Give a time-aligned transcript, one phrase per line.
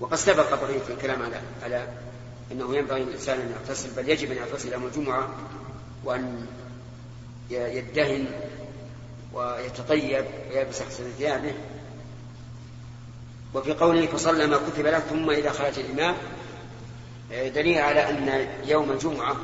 [0.00, 1.88] وقد سبق بقية الكلام على على
[2.52, 5.28] أنه ينبغي للإنسان أن يغتسل بل يجب أن يغتسل يوم الجمعة
[6.04, 6.46] وأن
[7.50, 8.26] يدهن
[9.32, 11.54] ويتطيب ويلبس أحسن ثيابه.
[13.54, 16.14] وفي قوله فصلى ما كتب له ثم إذا خرج الإمام
[17.30, 19.36] دليل على أن يوم الجمعة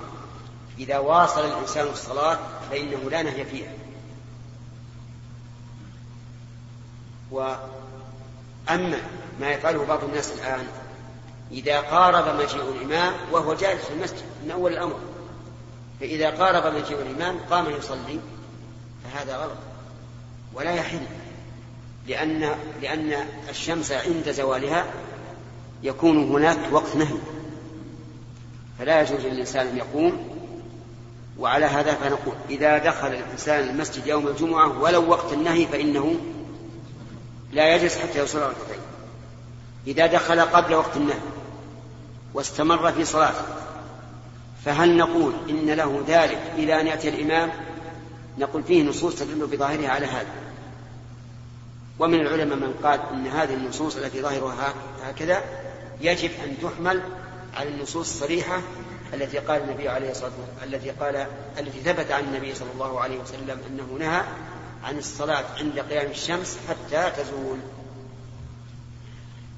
[0.79, 2.39] إذا واصل الإنسان الصلاة
[2.71, 3.73] فإنه لا نهي فيها.
[7.31, 8.99] وأما
[9.41, 10.67] ما يفعله بعض الناس الآن
[11.53, 14.99] إذا قارب مجيء الإمام وهو جالس في المسجد من أول الأمر.
[16.01, 18.21] فإذا قارب مجيء الإمام قام يصلي
[19.05, 19.59] فهذا غلط.
[20.55, 21.03] ولا يحل
[22.07, 24.87] لأن لأن الشمس عند زوالها
[25.83, 27.19] يكون هناك وقت نهي.
[28.79, 30.37] فلا يجوز للإنسان أن يقوم
[31.39, 36.17] وعلى هذا فنقول إذا دخل الإنسان المسجد يوم الجمعة ولو وقت النهي فإنه
[37.53, 38.96] لا يجلس حتى يوصل ركعتين.
[39.87, 41.19] إذا دخل قبل وقت النهي
[42.35, 43.45] واستمر في صلاته
[44.65, 47.51] فهل نقول إن له ذلك إلى أن يأتي الإمام؟
[48.39, 50.47] نقول فيه نصوص تدل بظاهرها على هذا.
[51.99, 54.75] ومن العلماء من قال إن هذه النصوص التي ظاهرها
[55.05, 55.45] هكذا
[56.01, 57.03] يجب أن تحمل
[57.57, 58.63] على النصوص الصريحة
[59.15, 61.27] التي قال النبي عليه الصلاة والسلام التي قال
[61.59, 64.23] التي ثبت عن النبي صلى الله عليه وسلم أنه نهى
[64.85, 67.59] عن الصلاة عند قيام الشمس حتى تزول.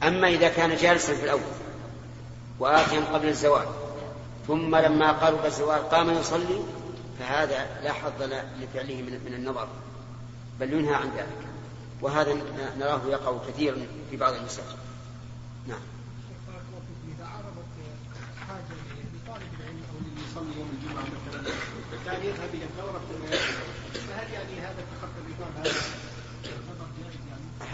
[0.02, 1.40] أما إذا كان جالسا في الأول
[2.58, 3.66] وآتيا قبل الزوال
[4.46, 6.60] ثم لما قرب الزوال قام يصلي
[7.18, 8.22] فهذا لا حظ
[8.60, 9.68] لفعله من النظر
[10.60, 11.48] بل ينهى عن ذلك.
[12.02, 12.34] وهذا
[12.78, 13.76] نراه يقع كثيرا
[14.10, 14.76] في بعض المساجد.
[15.66, 15.80] نعم.
[17.18, 17.74] إذا عرضت
[18.48, 18.78] حاجة
[19.14, 21.52] لطالب العلم أو اللي يصلي يوم الجمعة مثلا
[22.04, 23.00] كان يذهب إلى الثورة
[24.08, 25.18] فهل يعني هذا تخطى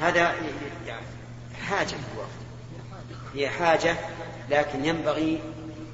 [0.00, 0.34] هذا هذا
[1.65, 1.95] حاجة.
[1.95, 2.25] هو
[3.34, 3.97] هي حاجة
[4.51, 5.41] لكن ينبغي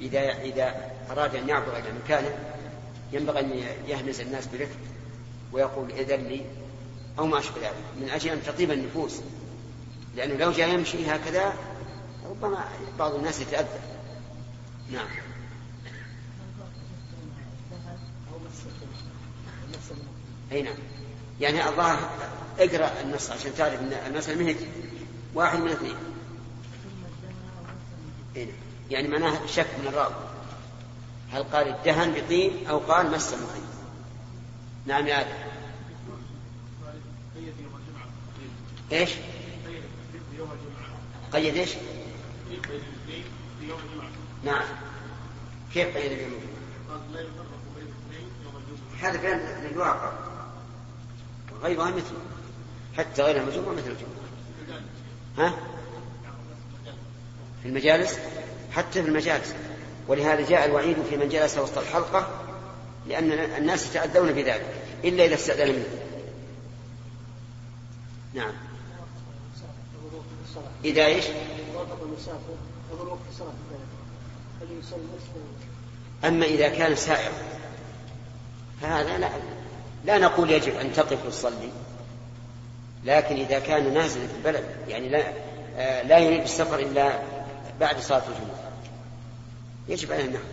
[0.01, 2.35] إذا إذا أراد أن يعبر إلى مكانه
[3.13, 4.77] ينبغي أن يهمز الناس برفق
[5.53, 6.45] ويقول إذن لي
[7.19, 9.21] أو ما أشبه ذلك من أجل أن تطيب النفوس.
[10.17, 11.55] لأنه لو جاء يمشي هكذا
[12.31, 12.65] ربما
[12.99, 13.81] بعض الناس يتأذى.
[14.93, 15.09] نعم.
[20.53, 20.75] أي نعم.
[21.41, 22.11] يعني الظاهر
[22.59, 24.57] اقرأ النص عشان تعرف أن المسألة مهج
[25.35, 25.97] واحد من اثنين
[28.37, 28.55] إيه نعم.
[28.91, 30.15] يعني معناه شك من الراوي
[31.33, 33.63] هل قال الدهن بطين أو قال مس المطين
[34.87, 35.51] نعم يا آدم
[38.93, 39.11] إيش؟
[41.33, 41.71] قيد إيش؟
[44.45, 44.65] نعم
[45.75, 46.71] كيف قيد بيوم الجمعة؟
[49.01, 50.13] هذا بيان للواقع
[51.53, 52.21] وغيرها مثله
[52.97, 54.21] حتى غير الجمعة مثل الجمعة
[55.39, 55.55] ها؟
[57.63, 58.19] في المجالس؟
[58.73, 59.55] حتى في المجالس.
[60.09, 62.29] ولهذا جاء الوعيد في من جلس وسط الحلقة
[63.09, 64.67] لأن الناس يتأذون بذلك
[65.05, 65.85] إلا إذا استأذن منه.
[68.35, 68.53] نعم.
[70.85, 71.25] إذا إيش؟
[76.25, 77.33] أما إذا كان سائر
[78.81, 79.31] فهذا لا
[80.05, 81.71] لا نقول يجب أن تقف وتصلي.
[83.05, 85.33] لكن إذا كان نازلا في البلد يعني لا
[85.77, 87.23] آه، لا يريد السفر إلا
[87.81, 88.71] بعد صلاة الجمعة.
[89.89, 90.45] يجب عليه النحو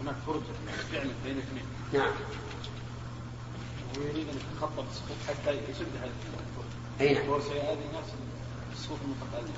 [0.00, 0.42] هناك فرجة
[0.92, 1.64] فعلا بين اثنين.
[1.92, 2.12] نعم.
[3.98, 6.10] ويريد أن يتخطى السقوط حتى يسد هذه
[7.00, 7.28] أي نعم.
[7.28, 8.04] وسيؤذي الناس
[8.72, 9.52] السقوط المتقدم.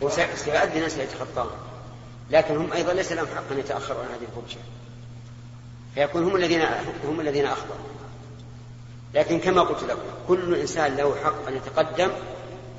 [0.00, 1.50] وسيؤذي الناس يتخطون
[2.30, 4.60] لكن هم أيضا ليس لهم حق أن يتأخروا عن هذه الفرجة.
[5.98, 6.62] فيكون هم الذين
[7.04, 7.80] هم الذين أخطأوا.
[9.14, 12.10] لكن كما قلت لكم كل إنسان له حق أن يتقدم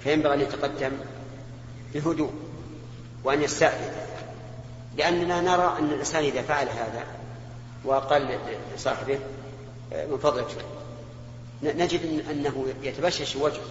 [0.04, 0.92] فينبغي أن يتقدم
[1.94, 2.34] بهدوء
[3.24, 3.92] وأن يستأذن
[4.98, 7.04] لأننا نرى أن الإنسان إذا فعل هذا
[7.86, 8.40] وقال
[8.76, 9.20] لصاحبه
[9.92, 10.66] من فضلك
[11.64, 13.70] نجد أنه يتبشش وجهه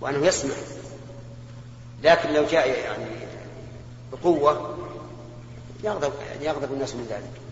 [0.00, 0.54] وأنه يسمع.
[2.02, 3.06] لكن لو جاء يعني
[4.12, 4.76] بقوة
[5.84, 7.45] يغضب يغضب الناس من ذلك.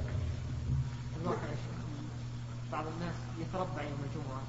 [2.72, 4.42] بعض الناس يتربع يوم الجمعة.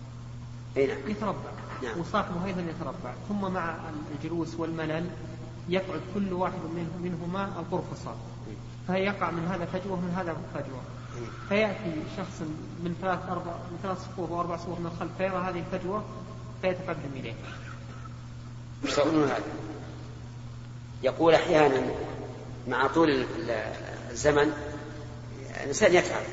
[0.78, 1.12] أي نعم.
[1.12, 1.52] يتربع.
[1.84, 2.00] نعم.
[2.00, 3.14] وصاحبه أيضا يتربع.
[3.30, 3.76] ثم مع
[4.12, 5.10] الجلوس والملل
[5.70, 6.60] يقعد كل واحد
[7.02, 8.18] منهما القرفصاء
[8.88, 10.82] فيقع من هذا فجوة ومن هذا فجوة.
[11.50, 12.42] فيأتي شخص
[12.84, 16.04] من ثلاث أربع من ثلاث صفوف أو أربع صفوف من الخلف فيرى هذه الفجوة
[16.62, 17.34] فيتقدم إليه.
[18.86, 19.40] إيش هذا؟
[21.04, 21.92] يقول أحيانا
[22.68, 23.26] مع طول
[24.12, 24.54] الزمن
[25.64, 26.24] الإنسان يتعب.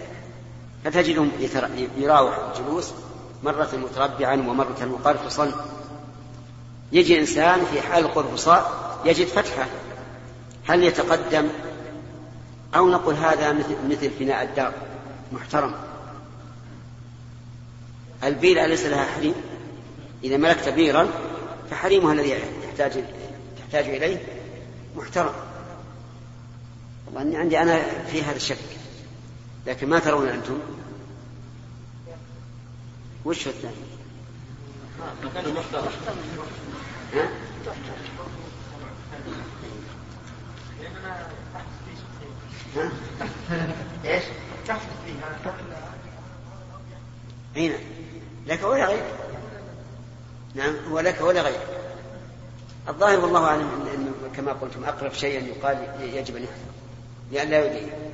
[0.84, 1.30] فتجدهم
[1.96, 2.90] يراوح الجلوس
[3.42, 5.52] مرة متربعا ومرة مقرفصا
[6.92, 9.66] يجي إنسان في حال القرفصاء يجد فتحة.
[10.66, 11.48] هل يتقدم؟
[12.74, 14.72] أو نقول هذا مثل, مثل فناء الدار.
[15.32, 15.74] محترم.
[18.24, 19.34] البير أليس لها حريم.
[20.24, 21.08] إذا ملكت بيرا
[21.70, 23.04] فحريمها الذي يحتاج
[23.58, 24.22] تحتاج إليه.
[24.96, 25.32] محترم.
[27.06, 28.81] والله أني عندي أنا في هذا الشك.
[29.66, 30.60] لكن ما ترون أنتم.
[33.24, 33.74] وش الثاني؟
[44.04, 44.22] إيش؟
[47.56, 47.78] هنا.
[48.46, 49.02] لك ولا غير؟
[50.54, 51.60] نعم هو لك ولا غير.
[52.88, 56.72] الظاهر والله أعلم انه كما قلتم أقرب شيء يقال يجب أن يحفظ
[57.32, 58.11] لأن لا يدين.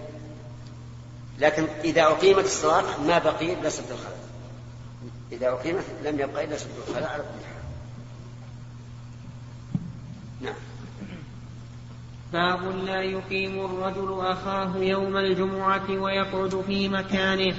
[1.39, 4.29] لكن إذا أقيمت الصلاة ما بقي إلا سد الخلل
[5.33, 7.59] إذا أقيمت لم يبقى إلا سد الخلل على كل حال.
[10.41, 10.55] نعم.
[12.33, 17.55] باب لا يقيم الرجل أخاه يوم الجمعة ويقعد في مكانه.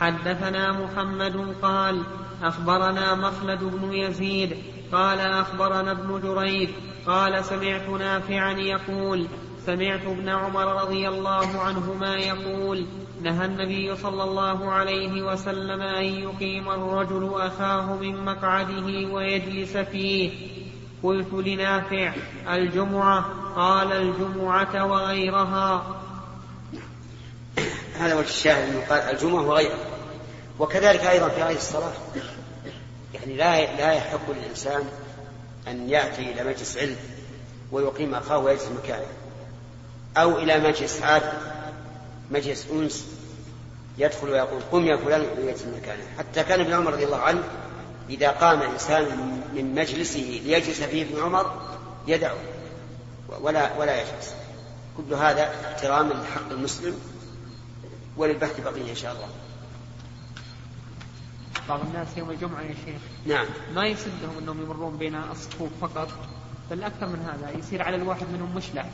[0.00, 2.02] حدثنا محمد قال
[2.42, 4.56] أخبرنا مخلد بن يزيد
[4.92, 6.68] قال أخبرنا ابن جريج
[7.06, 9.26] قال سمعت نافعا يقول
[9.66, 12.86] سمعت ابن عمر رضي الله عنهما يقول
[13.24, 20.30] نهى النبي صلى الله عليه وسلم أن يقيم الرجل أخاه من مقعده ويجلس فيه.
[21.02, 22.12] قلت لنافع
[22.48, 23.24] الجمعة؟
[23.56, 26.00] قال الجمعة وغيرها.
[27.98, 29.78] هذا وجه الشاهد أنه قال الجمعة وغيرها.
[30.58, 31.92] وكذلك أيضا في غير الصلاة.
[33.14, 34.84] يعني لا لا يحق للإنسان
[35.68, 36.96] أن يأتي إلى مجلس علم
[37.72, 39.06] ويقيم أخاه ويجلس مكانه.
[40.16, 41.22] أو إلى مجلس عاد
[42.30, 43.06] مجلس أنس
[43.98, 47.42] يدخل ويقول قم يا فلان ويجلس مكانه حتى كان ابن عمر رضي الله عنه
[48.10, 49.04] إذا قام إنسان
[49.54, 51.62] من مجلسه ليجلس فيه ابن عمر
[52.06, 52.36] يدعو
[53.40, 54.34] ولا ولا يجلس.
[54.96, 56.98] كل هذا احتراما لحق المسلم
[58.16, 59.28] وللبحث بقية إن شاء الله.
[61.68, 63.46] بعض الناس يوم الجمعة يا شيخ نعم.
[63.74, 66.08] ما يسدهم إنهم يمرون بين الصفوف فقط
[66.70, 68.86] بل أكثر من هذا يصير على الواحد منهم مشلح.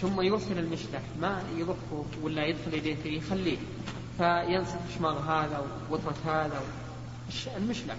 [0.00, 3.58] ثم يرسل المشلح ما يضخه ولا يدخل يديه فيه يخليه.
[4.18, 6.60] فينسف شماغ هذا ووترة هذا.
[7.56, 7.94] المشلح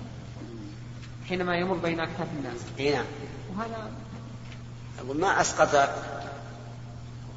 [1.30, 2.60] حينما يمر بين اكتاف الناس.
[2.80, 3.06] إي نعم.
[3.56, 3.92] وهذا
[5.00, 5.90] أقول ما أسقط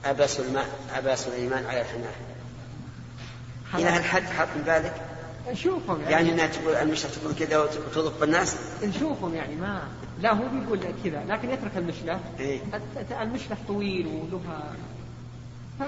[0.05, 2.13] أبا سليمان أبا سليمان على الحمار
[3.75, 5.18] إلى هالحد حاط من بالك
[5.53, 6.13] نشوفهم يعني.
[6.13, 9.83] يعني إنها تقول المشلة تقول كذا وتضف بالناس نشوفهم يعني ما
[10.21, 12.61] لا هو بيقول كذا لكن يترك المشلة إيه؟
[13.23, 14.73] المشلة طويل ولها
[15.79, 15.83] ف...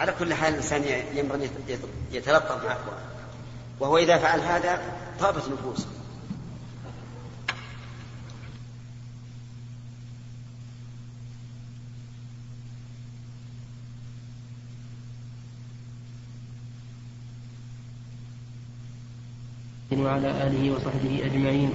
[0.00, 0.82] على كل حال الإنسان
[1.14, 1.50] ينبغي
[2.12, 3.02] يتلطف مع أخوانه
[3.80, 4.80] وهو إذا فعل هذا
[5.20, 5.86] طابت نفوسه.
[20.00, 21.70] وعلى آله وصحبه أجمعين.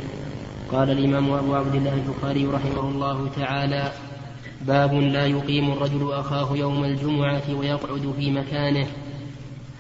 [0.72, 3.92] قال الإمام أبو عبد الله البخاري رحمه الله تعالى
[4.62, 8.88] باب لا يقيم الرجل أخاه يوم الجمعة ويقعد في مكانه.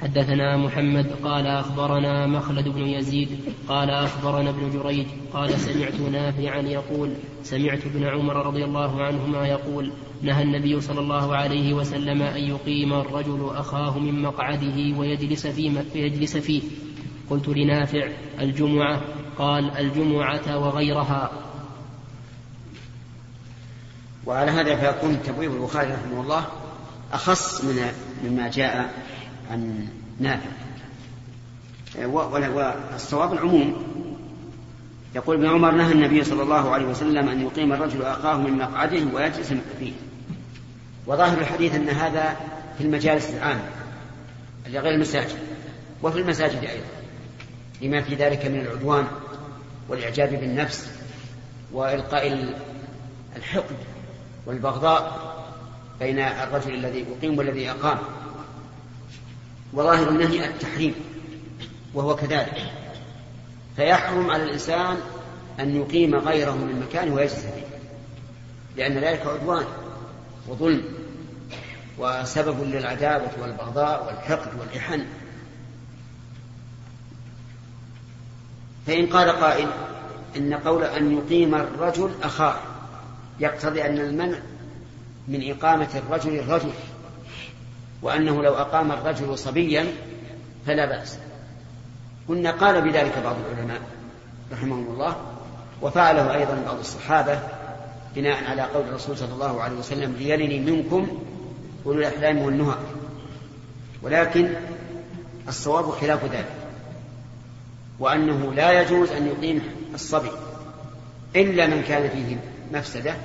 [0.01, 3.29] حدثنا محمد قال أخبرنا مخلد بن يزيد
[3.69, 9.91] قال أخبرنا ابن جريج قال سمعت نافعا يقول سمعت ابن عمر رضي الله عنهما يقول
[10.21, 16.37] نهى النبي صلى الله عليه وسلم أن يقيم الرجل أخاه من مقعده ويجلس فيه, ويجلس
[16.37, 16.61] فيه.
[17.29, 18.07] قلت لنافع
[18.39, 19.01] الجمعة
[19.37, 21.31] قال الجمعة وغيرها.
[24.25, 26.45] وعلى هذا فيكون تبويب البخاري رحمه الله
[27.13, 27.91] أخص من
[28.23, 28.93] مما جاء
[29.51, 29.87] عن
[30.19, 30.49] نافع.
[31.95, 33.83] والصواب العموم
[35.15, 39.05] يقول ابن عمر نهى النبي صلى الله عليه وسلم أن يقيم الرجل أخاه من مقعده
[39.13, 39.91] ويجلس فيه
[41.07, 42.37] وظاهر الحديث أن هذا
[42.77, 43.69] في المجالس العامة
[44.67, 45.37] لغير المساجد
[46.03, 46.96] وفي المساجد أيضا.
[47.81, 49.07] لما في ذلك من العدوان
[49.89, 50.89] والإعجاب بالنفس
[51.73, 52.53] وإلقاء
[53.35, 53.75] الحقد
[54.45, 55.27] والبغضاء
[55.99, 57.97] بين الرجل الذي أقيم والذي أقام.
[59.73, 60.95] وظاهر النهي التحريم
[61.93, 62.71] وهو كذلك.
[63.75, 64.97] فيحرم على الإنسان
[65.59, 67.67] أن يقيم غيره من مكانه ويجلس فيه
[68.77, 69.65] لأن ذلك عدوان
[70.47, 70.83] وظلم
[71.97, 75.05] وسبب للعداوة والبغضاء والحقد والإحن.
[78.87, 79.67] فإن قال قائل
[80.37, 82.55] إن قول أن يقيم الرجل أخاه
[83.39, 84.37] يقتضي أن المنع
[85.27, 86.71] من إقامة الرجل الرجل
[88.01, 89.87] وأنه لو أقام الرجل صبيا
[90.65, 91.19] فلا بأس.
[92.27, 93.81] قلنا قال بذلك بعض العلماء
[94.51, 95.15] رحمهم الله
[95.81, 97.39] وفعله أيضا بعض الصحابة
[98.15, 101.07] بناء على قول الرسول صلى الله عليه وسلم ليلني منكم
[101.85, 102.75] أولو الأحلام والنهى.
[104.01, 104.53] ولكن
[105.47, 106.66] الصواب خلاف ذلك.
[107.99, 109.61] وأنه لا يجوز أن يقيم
[109.93, 110.31] الصبي
[111.35, 112.37] إلا من كان فيه
[112.77, 113.15] مفسدة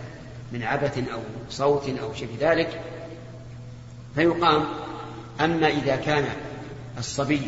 [0.53, 2.81] من عبث أو صوت أو شبه ذلك
[4.15, 4.65] فيقام.
[5.41, 6.25] أما إذا كان
[6.99, 7.41] الصبي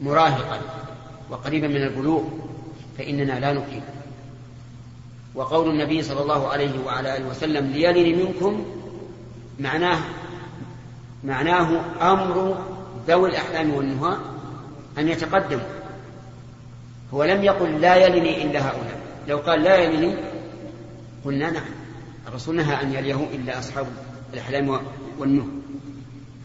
[0.00, 0.60] مراهقا
[1.30, 2.22] وقريبا من البلوغ
[2.98, 3.82] فإننا لا نقيم.
[5.34, 8.64] وقول النبي صلى الله عليه وعلى آله وسلم ليلني منكم
[9.60, 9.98] معناه
[11.24, 11.80] معناه
[12.12, 12.64] أمر
[13.08, 14.16] ذوي الأحلام والنهى
[14.98, 15.66] أن يتقدموا
[17.14, 19.00] هو لم يقل لا يلني إلا هؤلاء.
[19.28, 20.14] لو قال لا يلني
[21.24, 21.64] قلنا نعم.
[22.28, 23.86] الرسول نهى أن يليه إلا أصحاب
[24.32, 24.80] الأحلام
[25.18, 25.46] والنهى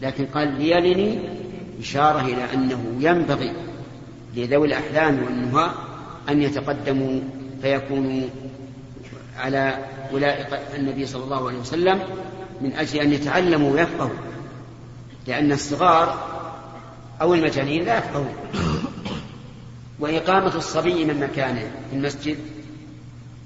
[0.02, 1.20] لكن قال ليلني
[1.80, 3.54] إشارة إلى أنه ينبغي
[4.36, 5.70] لذوي الأحلام والنهى
[6.30, 7.20] أن يتقدموا
[7.62, 8.28] فيكونوا
[9.38, 12.00] على ولاء النبي صلى الله عليه وسلم
[12.62, 14.18] من أجل أن يتعلموا ويفقهوا.
[15.28, 16.39] لأن الصغار
[17.22, 18.36] أو المجانين لا يفقهون.
[20.00, 22.38] وإقامة الصبي من مكانه في المسجد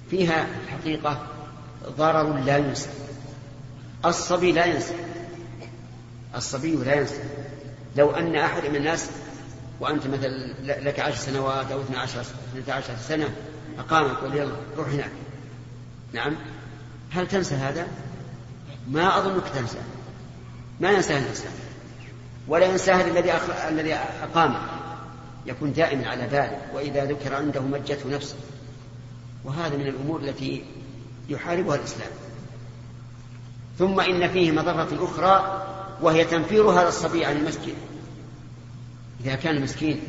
[0.09, 1.27] فيها الحقيقة
[1.97, 2.89] ضرر لا ينسى
[4.05, 4.93] الصبي لا ينسى
[6.35, 7.23] الصبي لا ينسى
[7.95, 9.09] لو أن أحد من الناس
[9.79, 12.23] وأنت مثلا لك عشر سنوات أو اثنى عشر,
[12.67, 13.29] عشر سنة
[13.79, 15.11] أقامك قال يلا روح هناك.
[16.13, 16.35] نعم.
[17.11, 17.87] هل تنسى هذا؟
[18.87, 19.77] ما أظنك تنسى.
[20.79, 21.51] ما ينساه الإنسان
[22.47, 23.31] ولا ينساه الذي
[23.69, 24.59] الذي أقامه
[25.45, 28.35] يكون دائما على باله وإذا ذكر عنده مجته نفسه.
[29.45, 30.63] وهذا من الأمور التي
[31.29, 32.11] يحاربها الإسلام.
[33.79, 35.65] ثم إن فيه مضرة أخرى
[36.01, 37.75] وهي تنفير هذا الصبي عن المسجد.
[39.25, 39.99] إذا كان مسكين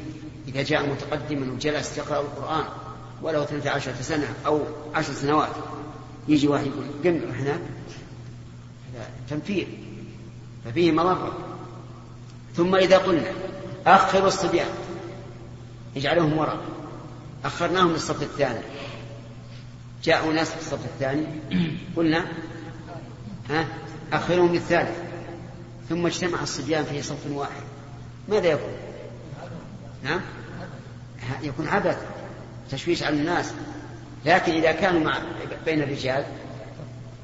[0.49, 2.65] إذا جاء متقدما وجلس يقرأ القرآن
[3.23, 4.61] ولو 12 سنة أو
[4.95, 5.53] عشر سنوات
[6.29, 7.59] يجي واحد يقول قم هنا
[8.95, 9.69] هذا تنفير.
[10.65, 11.54] ففيه مضرة.
[12.57, 13.33] ثم إذا قلنا
[13.87, 14.69] أخروا الصبيان
[15.97, 16.59] اجعلهم وراء
[17.45, 18.61] أخرناهم للصف الثاني.
[20.05, 21.27] جاءوا ناس في الصف الثاني
[21.97, 22.25] قلنا
[23.51, 23.67] ها
[24.13, 24.99] أخرهم للثالث
[25.89, 27.63] ثم اجتمع الصبيان في صف واحد.
[28.29, 28.73] ماذا يكون؟
[30.03, 30.21] نعم
[31.43, 31.99] يكون عبث
[32.71, 33.53] تشويش على الناس.
[34.27, 35.19] لكن إذا كانوا مع
[35.65, 36.25] بين الرجال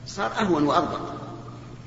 [0.06, 1.19] صار أهون وأضبط.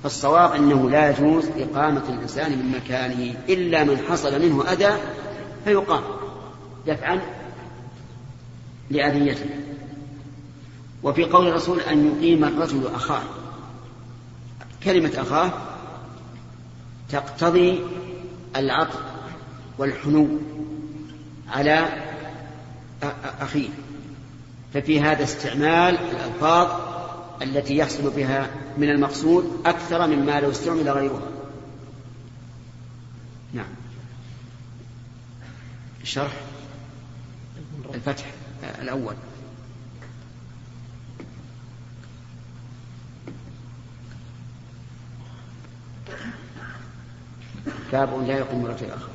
[0.03, 4.98] فالصواب أنه لا يجوز إقامة الإنسان من مكانه إلا من حصل منه أذى
[5.65, 6.03] فيقام
[6.88, 7.22] دفعا
[8.89, 9.45] لأذيته.
[11.03, 13.24] وفي قول الرسول أن يقيم الرجل أخاه
[14.83, 15.51] كلمة أخاه
[17.10, 17.79] تقتضي
[18.55, 19.00] العطف
[19.77, 20.27] والحنو
[21.50, 21.88] على
[23.41, 23.69] أخيه.
[24.74, 26.92] ففي هذا استعمال الألفاظ
[27.43, 31.27] التي يحصل بها من المقصود أكثر مما لو استعمل غيرها.
[33.53, 33.65] نعم.
[36.01, 36.33] الشرح؟
[37.93, 38.25] الفتح
[38.81, 39.15] الأول.
[47.91, 49.12] باب لا يقوم رجل آخر.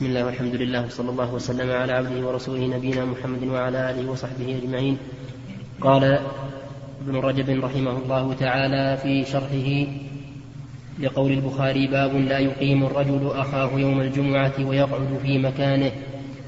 [0.00, 4.58] بسم الله والحمد لله وصلى الله وسلم على عبده ورسوله نبينا محمد وعلى آله وصحبه
[4.62, 4.98] أجمعين.
[5.80, 6.18] قال
[7.04, 9.92] ابن رجب رحمه الله تعالى في شرحه
[10.98, 15.92] لقول البخاري باب لا يقيم الرجل أخاه يوم الجمعة ويقعد في مكانه.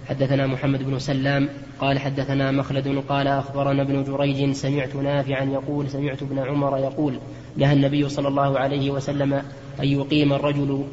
[0.08, 1.48] حدثنا محمد بن سلام
[1.80, 7.18] قال حدثنا مخلد قال أخبرنا ابن جريج سمعت نافعا يقول سمعت ابن عمر يقول
[7.56, 9.32] نهى النبي صلى الله عليه وسلم
[9.80, 10.84] أن يقيم الرجل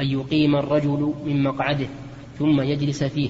[0.00, 1.86] أن يقيم الرجل من مقعده
[2.38, 3.28] ثم يجلس فيه.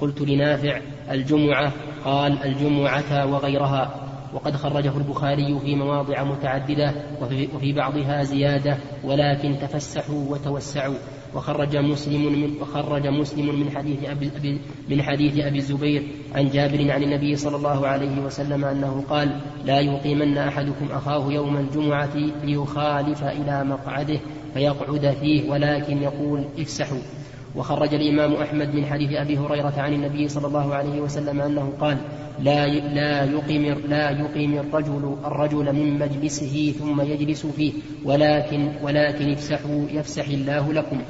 [0.00, 1.72] قلت لنافع الجمعة
[2.04, 4.00] قال الجمعة وغيرها.
[4.34, 10.94] وقد خرجه البخاري في مواضع متعددة وفي, بعضها زيادة ولكن تفسحوا وتوسعوا.
[11.34, 16.02] وخرج مسلم من وخرج مسلم من حديث أبي من حديث أبي الزبير
[16.34, 21.56] عن جابر عن النبي صلى الله عليه وسلم أنه قال لا يقيمن أحدكم أخاه يوم
[21.56, 24.20] الجمعة ليخالف إلى مقعده
[24.54, 27.23] فيقعد فيه ولكن يقول افسحوا.
[27.56, 31.96] وخرج الإمام أحمد من حديث أبي هريرة عن النبي صلى الله عليه وسلم أنه قال
[32.38, 37.72] لا لا يقيم لا يقيم الرجل الرجل من مجلسه ثم يجلس فيه
[38.04, 41.00] ولكن ولكن افسحوا يفسح الله لكم.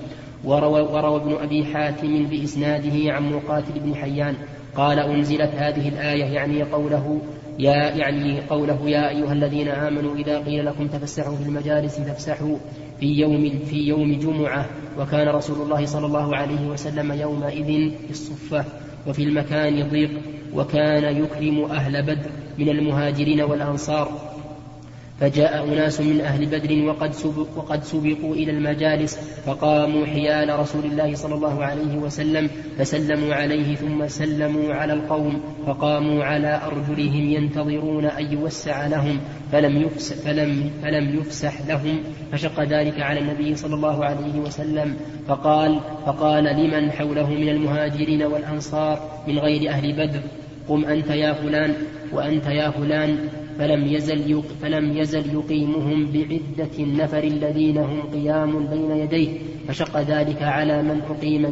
[0.45, 4.35] وروى, وروى ابن أبي حاتم بإسناده عن مقاتل بن حيان
[4.77, 7.21] قال أنزلت هذه الآية يعني قوله
[7.59, 12.57] يا يعني قوله يا أيها الذين آمنوا إذا قيل لكم تفسحوا في المجالس فافسحوا.
[13.01, 14.67] في يوم في يوم جمعة
[14.99, 18.65] وكان رسول الله صلى الله عليه وسلم يومئذ في الصفة
[19.07, 20.11] وفي المكان ضيق
[20.55, 24.34] وكان يكرم أهل بدر من المهاجرين والأنصار.
[25.21, 29.17] فجاء أناس من أهل بدر وقد, سبق وقد سبقوا إلى المجالس
[29.47, 36.25] فقاموا حيال رسول الله صلى الله عليه وسلم فسلموا عليه ثم سلموا على القوم فقاموا
[36.25, 39.21] على أرجلهم ينتظرون أن يوسع لهم
[39.53, 41.99] فلم يفسح, فلم, فلم يفسح لهم.
[42.33, 44.97] فشق ذلك على النبي صلى الله عليه وسلم
[45.29, 50.21] فقال فقال لمن حوله من المهاجرين والأنصار من غير أهل بدر؟
[50.69, 51.75] قم أنت يا فلان
[52.13, 53.29] وأنت يا فلان.
[53.59, 59.29] فلم يزل فلم يزل يقيمهم بعدة النفر الذين هم قيام بين يديه
[59.69, 61.43] فشق ذلك على من أقيم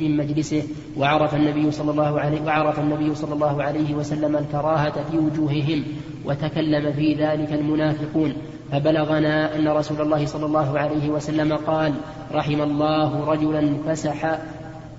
[0.00, 0.62] من مجلسه
[0.96, 5.84] وعرف النبي صلى الله عليه وعرف النبي صلى الله عليه وسلم الكراهة في وجوههم
[6.24, 8.32] وتكلم في ذلك المنافقون.
[8.72, 11.92] فبلغنا أن رسول الله صلى الله عليه وسلم قال
[12.32, 14.38] رحم الله رجلا فسح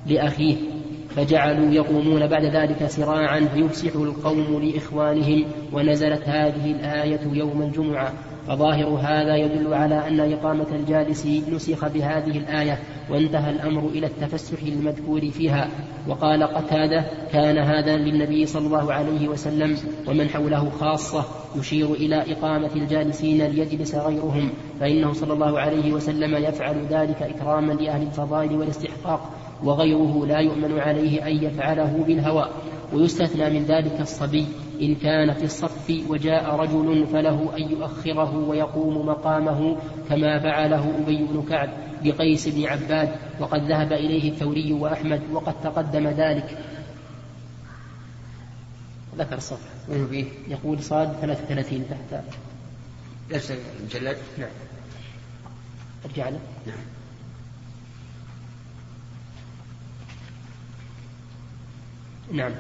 [0.08, 0.77] لأخيه.
[1.18, 8.14] فجعلوا يقومون بعد ذلك سراعا فيفسح القوم لإخوانهم ونزلت هذه الآية يوم الجمعة.
[8.48, 15.30] فظاهر هذا يدل على أن إقامة الجالس نسخ بهذه الآية وانتهى الأمر إلى التفسح المذكور
[15.30, 15.70] فيها.
[16.08, 22.72] وقال قتادة كان هذا للنبي صلى الله عليه وسلم ومن حوله خاصة يشير إلى إقامة
[22.76, 29.47] الجالسين ليجلس غيرهم فإنه صلى الله عليه وسلم يفعل ذلك إكراما لأهل الفضائل والاستحقاق.
[29.64, 32.50] وغيره لا يؤمن عليه أن يفعله بالهوى
[32.94, 34.48] ويستثنى من ذلك الصبي.
[34.82, 39.78] إن كان في الصف وجاء رجل فله أن يؤخره ويقوم مقامه
[40.10, 41.70] كما فعله أبي بن كعب
[42.04, 46.58] بقيس بن عباد وقد ذهب إليه الثوري وأحمد وقد تقدم ذلك.
[49.18, 52.24] ذكر الصفحة وين فيه؟ يقول صاد 33 تحت.
[53.32, 54.50] نفس المجلد؟ نعم.
[56.06, 56.40] ارجع له.
[56.68, 56.97] نعم.
[62.32, 62.52] نعم.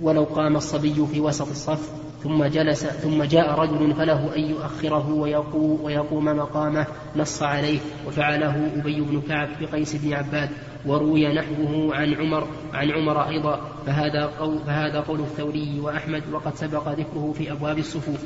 [0.00, 1.90] ولو قام الصبي في وسط الصف
[2.22, 9.00] ثم جلس ثم جاء رجل فله أن يؤخره ويقوم, ويقوم مقامه نص عليه وفعله أبي
[9.00, 10.50] بن كعب بقيس بن عباد
[10.86, 16.88] وروي نحوه عن عمر عن عمر أيضا فهذا قول, فهذا قول الثوري وأحمد وقد سبق
[16.88, 18.24] ذكره في أبواب الصفوف.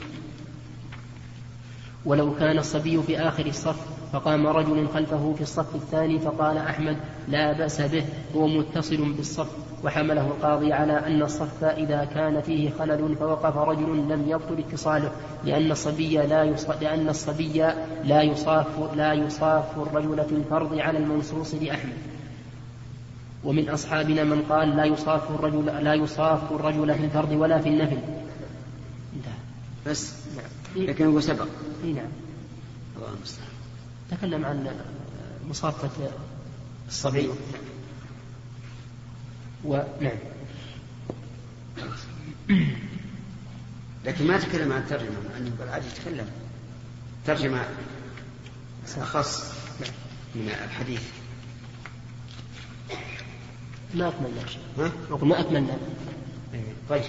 [2.05, 6.97] ولو كان الصبي في آخر الصف فقام رجل خلفه في الصف الثاني فقال أحمد
[7.29, 8.05] لا بأس به
[8.37, 9.49] هو متصل بالصف
[9.85, 15.11] وحمله القاضي على أن الصف إذا كان فيه خلل فوقف رجل لم يبطل اتصاله
[15.45, 16.71] لأن الصبي لا يص...
[16.71, 17.59] لأن الصبي
[18.05, 18.67] لا يصاف
[18.97, 21.99] لا يصاف الرجل في الفرض على المنصوص لأحمد.
[23.45, 27.99] ومن أصحابنا من قال لا يصاف الرجل لا يصاف الرجل في الفرض ولا في النفل.
[29.17, 29.39] انتهى.
[29.87, 30.87] بس نعم.
[30.87, 31.47] لكن هو سبق.
[31.85, 32.11] اي نعم.
[32.97, 33.58] الله المستعان.
[34.11, 34.81] تكلم عن
[35.49, 36.11] مصافة
[36.89, 37.31] الصبي
[39.65, 40.19] ونعم
[44.05, 46.27] لكن ما تكلم عن الترجمة أنه بالعادة يتكلم.
[47.27, 47.69] ترجمة
[48.97, 49.53] أخص
[50.35, 51.03] من الحديث.
[53.95, 54.43] ما أكملنا؟
[55.23, 55.79] ما أكملنا
[56.89, 57.03] طيب.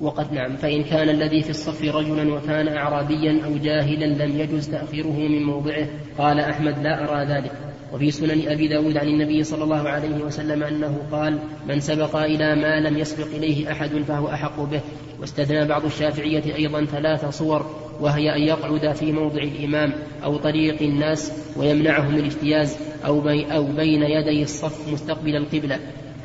[0.00, 5.16] وقد نعم فإن كان الذي في الصف رجلا وكان أعرابيا أو جاهلا لم يجز تأخيره
[5.28, 5.86] من موضعه
[6.18, 7.52] قال أحمد لا أرى ذلك.
[7.92, 12.54] وفي سنن أبي داود عن النبي صلى الله عليه وسلم أنه قال من سبق إلى
[12.54, 14.80] ما لم يسبق إليه أحد فهو أحق به.
[15.20, 17.66] واستثنى بعض الشافعية أيضا ثلاث صور
[18.00, 19.92] وهي أن يقعد في موضع الإمام
[20.24, 25.78] أو طريق الناس ويمنعهم الاجتياز أو, أو بين يدي الصف مستقبل القبلة.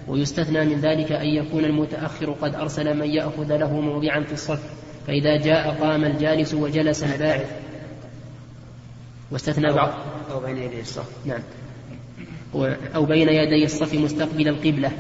[0.08, 4.60] ويستثنى من ذلك أن يكون المتأخر قد أرسل من يأخذ له موضعا في الصف
[5.08, 7.52] فإذا جاء قام الجالس وجلس الباعث.
[9.32, 9.94] واستثنى بعض.
[10.32, 11.10] أو بين يدي الصف.
[11.26, 11.42] نعم.
[12.96, 14.92] أو بين يدي الصف مستقبل القبلة.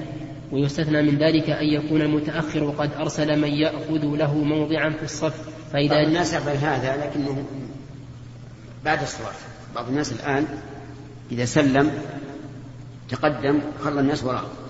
[0.52, 5.34] ويستثنى من ذلك أن يكون المتأخر قد أرسل من يأخذ له موضعا في الصف
[5.74, 7.44] فإذا بعض الناس يفعل هذا لكنه
[8.86, 9.34] بعد الصلاة.
[9.76, 10.48] بعض الناس الآن
[11.32, 11.92] إذا سلم
[13.10, 14.62] تقدم خلى الناس وراءه.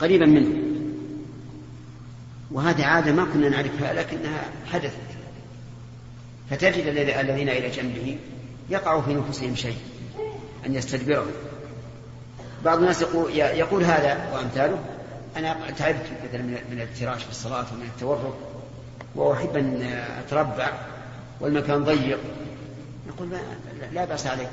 [0.00, 0.56] قريبا منه.
[2.50, 5.14] وهذه عادة ما كنا نعرفها لكنها حدثت.
[6.50, 6.86] فتجد
[7.20, 8.18] الذين إلى جنبه
[8.70, 9.78] يقع في نفوسهم شيء
[10.66, 11.26] أن يستدبره
[12.64, 14.78] بعض الناس يقول, يقول هذا وأمثاله
[15.36, 18.34] أنا تعبت مثلا من الافتراش في الصلاة ومن التورك
[19.14, 19.82] وأحب أن
[20.26, 20.72] أتربع
[21.40, 22.18] والمكان ضيق.
[23.08, 23.40] نقول ما
[23.92, 24.48] لا بأس عليك.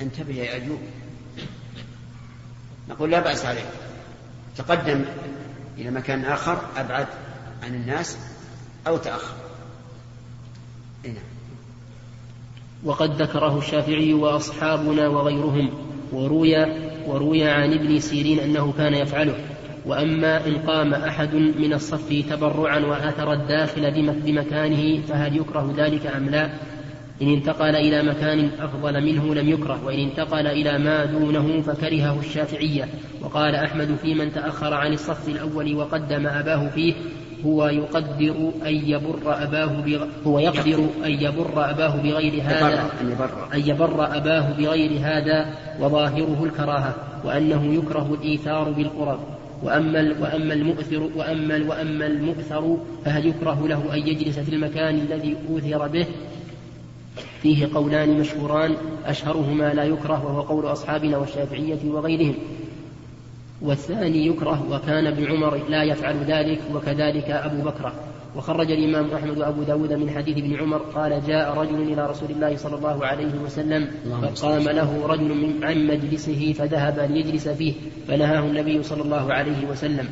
[0.00, 0.80] انتبه يا أيوب.
[2.90, 3.66] نقول لا بأس عليك
[4.56, 5.04] تقدم
[5.78, 7.06] إلى مكان آخر أبعد
[7.62, 8.18] عن الناس
[8.86, 9.34] أو تأخر.
[11.04, 11.22] إيه نعم.
[12.84, 15.70] وقد ذكره الشافعي وأصحابنا وغيرهم
[16.12, 16.56] وروي
[17.06, 19.34] وروي عن ابن سيرين أنه كان يفعله.
[19.86, 26.28] وأما إن قام أحد من الصف تبرعا وآثر الداخل بم- بمكانه فهل يكره ذلك أم
[26.28, 26.50] لا؟
[27.22, 32.88] إن انتقل إلى مكان أفضل منه لم يكره وإن انتقل إلى ما دونه فكرهه الشافعية.
[33.22, 36.94] وقال أحمد في من تأخر عن الصف الأول وقدم أباه فيه
[37.46, 40.06] هو يقدر أن يبر أباه بغ...
[40.26, 42.90] هو يقدر أن يبر أباه بغير هذا
[43.54, 44.16] أن يبر.
[44.16, 49.20] أباه بغير هذا وظاهره الكراهة وأنه يكره الإيثار بالقرب
[49.62, 55.88] وأما وأما المؤثر وأما وأما المؤثر فهل يكره له أن يجلس في المكان الذي أوثر
[55.88, 56.06] به؟
[57.42, 58.76] فيه قولان مشهوران
[59.06, 62.34] أشهرهما لا يكره وهو قول أصحابنا والشافعية وغيرهم.
[63.62, 67.92] والثاني يكره وكان ابن عمر لا يفعل ذلك وكذلك أبو بكر.
[68.36, 72.56] وخرج الإمام أحمد وأبو داود من حديث ابن عمر قال جاء رجل إلى رسول الله
[72.56, 73.88] صلى الله عليه وسلم
[74.22, 77.72] فقام له رجل من عن مجلسه فذهب ليجلس فيه
[78.08, 80.08] فنهاه النبي صلى الله عليه وسلم.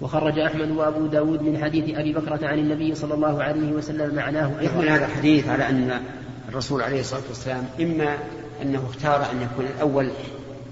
[0.00, 4.60] وخرج أحمد وأبو داود من حديث أبي بكرة عن النبي صلى الله عليه وسلم معناه
[4.60, 6.00] أيضا هذا الحديث على أن
[6.48, 8.18] الرسول عليه الصلاة والسلام إما
[8.62, 10.10] أنه اختار أن يكون الأول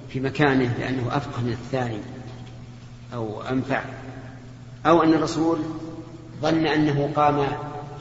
[0.09, 1.99] في مكانه لأنه أفقه من الثاني
[3.15, 3.83] أو أنفع
[4.87, 5.59] أو أن الرسول
[6.43, 7.47] ظن أنه قام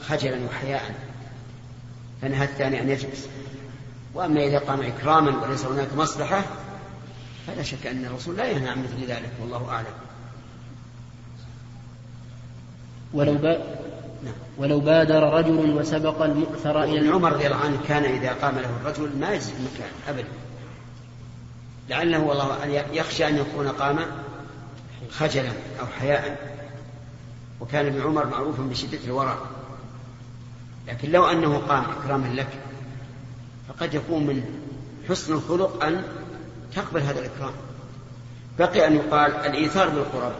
[0.08, 0.94] خجلا وحياء
[2.22, 3.28] فنهى الثاني أن يجلس
[4.14, 6.44] وأما إذا قام إكراما وليس هناك مصلحة
[7.46, 9.94] فلا شك أن الرسول لا ينهى عن مثل ذلك والله أعلم
[13.14, 13.58] ولو.
[14.58, 18.70] ولو بادر رجل وسبق المؤثر إلى ابن عمر رضي الله عنه كان إذا قام له
[18.80, 20.28] الرجل ما يجلس في المكان أبدا.
[21.88, 23.98] لعله والله يخشى أن يكون قام
[25.10, 26.54] خجلا أو حياء.
[27.60, 29.38] وكان ابن عمر معروفا بشدة الورع.
[30.88, 32.48] لكن لو أنه قام إكراما لك
[33.68, 34.44] فقد يكون من
[35.08, 36.02] حسن الخلق أن
[36.74, 37.52] تقبل هذا الإكرام.
[38.58, 40.32] بقي أن يقال الإيثار بالقرب.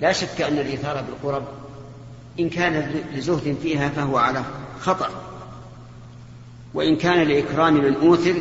[0.00, 1.59] لا شك أن الإيثار بالقرب
[2.40, 4.44] إن كان لزهد فيها فهو على
[4.80, 5.08] خطأ
[6.74, 8.34] وإن كان لإكرام من أوثر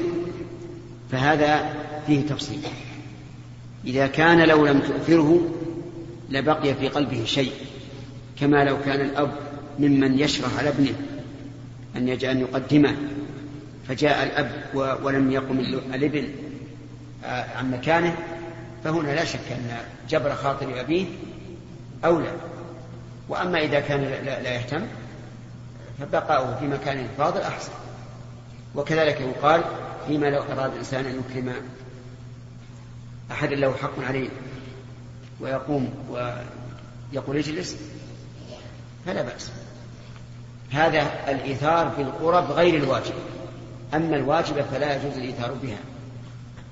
[1.11, 1.73] فهذا
[2.07, 2.59] فيه تفصيل.
[3.85, 5.41] إذا كان لو لم تؤثره
[6.29, 7.51] لبقي في قلبه شيء
[8.39, 9.31] كما لو كان الأب
[9.79, 10.93] ممن يشرح على ابنه
[11.95, 12.95] أن يجعل أن يقدمه
[13.87, 14.51] فجاء الأب
[15.03, 15.59] ولم يقم
[15.93, 16.27] الابن
[17.25, 18.15] آه، عن مكانه
[18.83, 19.77] فهنا لا شك أن
[20.09, 21.05] جبر خاطر أبيه
[22.05, 22.33] أولى.
[23.29, 24.85] وأما إذا كان لا, يهتم
[25.99, 27.71] فبقاؤه في مكان فاضل أحسن.
[28.75, 29.63] وكذلك يقال
[30.07, 31.53] فيما لو أراد الإنسان أن يكرم
[33.31, 34.29] أحد له حق عليه
[35.39, 35.93] ويقوم
[37.11, 37.77] ويقول اجلس
[39.05, 39.51] فلا بأس.
[40.71, 43.13] هذا الإيثار بالقرب غير الواجب.
[43.93, 45.79] أما الواجب فلا يجوز الإيثار بها.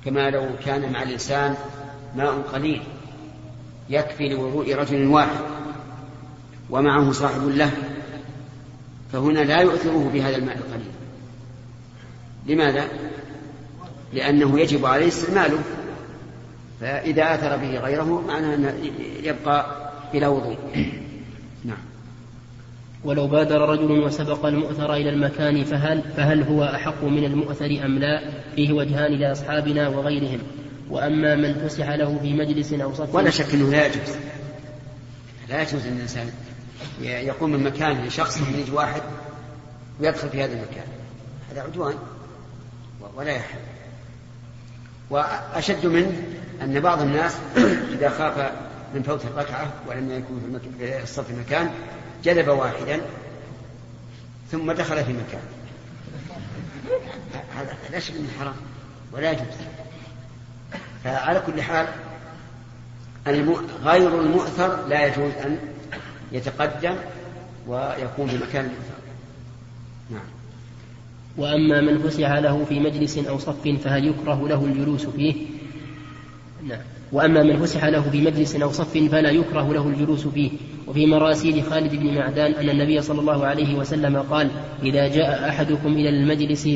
[0.06, 1.56] كما لو كان مع الإنسان
[2.16, 2.84] ماء قليل
[3.90, 5.40] يكفي لوضوء رجل واحد.
[6.70, 7.72] ومعه صاحب له
[9.14, 10.92] فهنا لا يؤثره بهذا الماء القليل.
[12.48, 12.88] لماذا؟
[14.14, 15.60] لأنه يجب عليه استعماله
[16.82, 18.74] فإذا آثر به غيره معناه أنه
[19.24, 20.58] يبقى بلا وضوء.
[21.66, 21.78] نعم.
[23.04, 28.22] ولو بادر رجل وسبق المؤثر إلى المكان فهل فهل هو أحق من المؤثر أم لا؟
[28.56, 30.40] فيه وجهان لأصحابنا وغيرهم.
[30.90, 34.16] وأما من فسح له في مجلس أو صف ولا شك أنه لا يجوز.
[35.50, 36.30] لا يجوز أن الإنسان
[37.02, 39.02] يقوم من مكان لشخص من يجي واحد
[40.00, 40.88] ويدخل في هذا المكان.
[41.52, 41.98] هذا عدوان
[43.16, 43.60] ولا يحل.
[45.10, 46.24] وأشد منه
[46.62, 47.38] أن بعض الناس
[47.94, 48.52] إذا خاف
[48.96, 51.72] من فوت الركعة ولم يكن في, الصف مكان
[52.24, 53.02] جلب واحدا
[54.52, 55.42] ثم دخل في مكان.
[57.56, 58.56] هذا لا شك من حرام
[59.14, 59.46] ولا يجوز.
[61.04, 61.88] فعلى كل حال.
[63.84, 65.58] غير المؤثر لا يجوز أن
[66.32, 66.96] يتقدم
[67.68, 68.98] ويكون في مكان المؤثر
[70.12, 70.38] نعم.
[71.38, 75.36] وأما من فسح له في مجلس أو صف فهل يكره له الجلوس فيه؟
[76.68, 76.80] نعم.
[77.12, 80.52] وأما من فسح له في مجلس أو صف فلا يكره له الجلوس فيه.
[80.88, 84.50] وفي مراسيل خالد بن معدان أن النبي صلى الله عليه وسلم قال
[84.84, 86.68] إذا جاء أحدكم إلى المجلس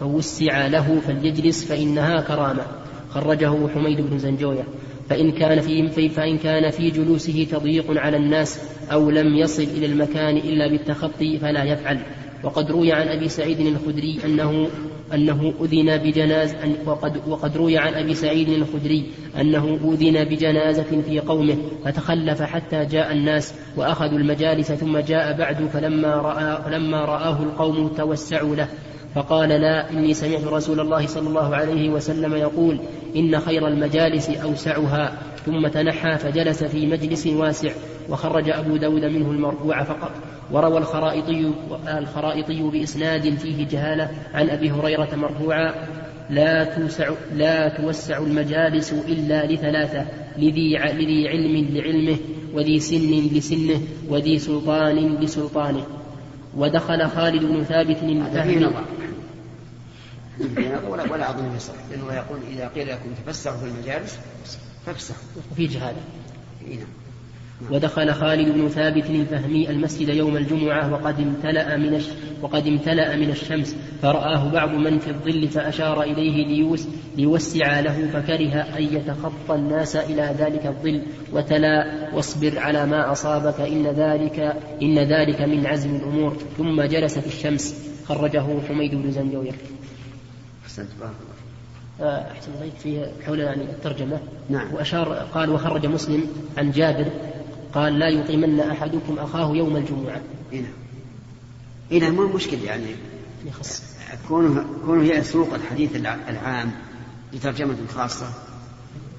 [0.00, 2.62] فوسع له فليجلس فإنها كرامة.
[3.10, 4.64] خرجه حميد بن زنجوية.
[5.10, 8.60] فإن كان في فإن كان في جلوسه تضييق على الناس
[8.92, 11.98] أو لم يصل إلى المكان إلا بالتخطي فلا يفعل.
[12.44, 14.68] وقد روي عن أبي سعيد الخدري أنه
[15.14, 16.54] أنه أذن بجناز
[16.86, 19.04] وقد, وقد روي عن أبي سعيد الخدري
[19.40, 26.14] أنه أذن بجنازة في قومه فتخلف حتى جاء الناس وأخذوا المجالس ثم جاء بعد فلما,
[26.14, 28.68] رأى فلما رآه القوم توسعوا له.
[29.14, 32.80] فقال لا إني سمعت رسول الله صلى الله عليه وسلم يقول
[33.16, 35.12] إن خير المجالس أوسعها.
[35.46, 37.70] ثم تنحى فجلس في مجلس واسع
[38.08, 40.10] وخرج أبو داود منه المرفوع فقط.
[40.52, 41.52] وروى الخرائطي
[41.98, 45.74] الخرائطي بإسناد فيه جهالة عن أبي هريرة مرفوعا
[46.30, 50.06] لا توسع لا توسع المجالس إلا لثلاثة
[50.38, 52.16] لذي لذي علم لعلمه
[52.54, 55.84] وذي سن لسنه وذي سلطان لسلطانه.
[56.56, 58.70] ودخل خالد بن ثابت الفهمي
[60.88, 64.18] ولا ولا اظن يصح لأنه يقول إذا قيل لكم تفسحوا في المجالس
[64.86, 65.22] فافسحوا.
[65.52, 66.00] وفي جهاله
[66.68, 67.00] نعم.
[67.70, 72.08] ودخل خالد بن ثابت الفهمي المسجد يوم الجمعة وقد امتلأ من الش...
[72.42, 78.54] وقد امتلأ من الشمس فرآه بعض من في الظل فأشار إليه ليوس ليوسع له فكره
[78.78, 84.40] أن يتخطى الناس إلى ذلك الظل وتلا واصبر على ما أصابك إن ذلك
[84.82, 86.36] إن ذلك من عزم الأمور.
[86.58, 89.54] ثم جلس في الشمس خرجه حميد بن زنجوير.
[90.80, 91.14] أحسنت بارك
[92.00, 92.30] الله.
[92.32, 94.20] أحسن الله فيه حول يعني الترجمة.
[94.48, 94.74] نعم.
[94.74, 96.26] وأشار قال وخرج مسلم
[96.58, 97.10] عن جابر
[97.74, 100.20] قال لا يقيمن أحدكم أخاه يوم الجمعة.
[100.52, 100.68] هنا
[101.92, 102.94] هنا مو مشكل يعني.
[103.46, 103.82] يخص.
[104.28, 106.72] كونه كونه يسوق الحديث العام
[107.32, 108.26] لترجمة خاصة.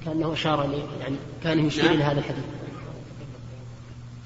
[0.04, 1.94] كأنه أشار لي يعني كان يشير نعم.
[1.94, 2.44] إلى هذا الحديث.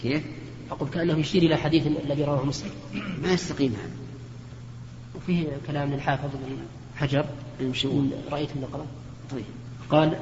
[0.03, 0.23] كيف؟
[0.71, 2.71] أقول كأنه يشير إلى حديث الذي رواه مسلم.
[3.23, 3.91] ما يستقيم هذا
[5.17, 6.31] وفيه كلام للحافظ
[6.97, 7.25] حجر.
[7.61, 8.87] من رأيت النقرة
[9.31, 9.45] طيب.
[9.91, 10.17] قال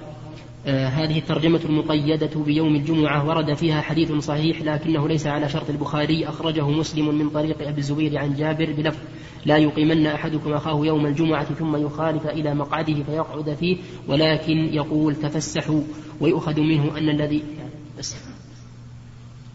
[0.66, 6.28] آه هذه الترجمة المقيدة بيوم الجمعة ورد فيها حديث صحيح لكنه ليس على شرط البخاري.
[6.28, 8.98] أخرجه مسلم من طريق أبي الزبير عن جابر بلفظ
[9.46, 13.76] لا يقيمن أحدكم أخاه يوم الجمعة ثم يخالف إلى مقعده فيقعد فيه
[14.08, 15.80] ولكن يقول تفسحوا
[16.20, 18.16] ويؤخذ منه أن الذي يعني بس.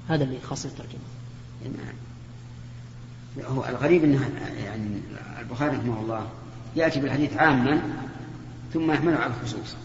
[0.07, 1.01] هذا اللي خاص الترجمة
[1.63, 1.95] نعم.
[3.45, 4.29] هو الغريب إنه
[4.63, 5.01] يعني
[5.39, 6.27] البخاري رحمه الله
[6.75, 7.81] يأتي بالحديث عاما
[8.73, 9.75] ثم يحمله على الخصوص.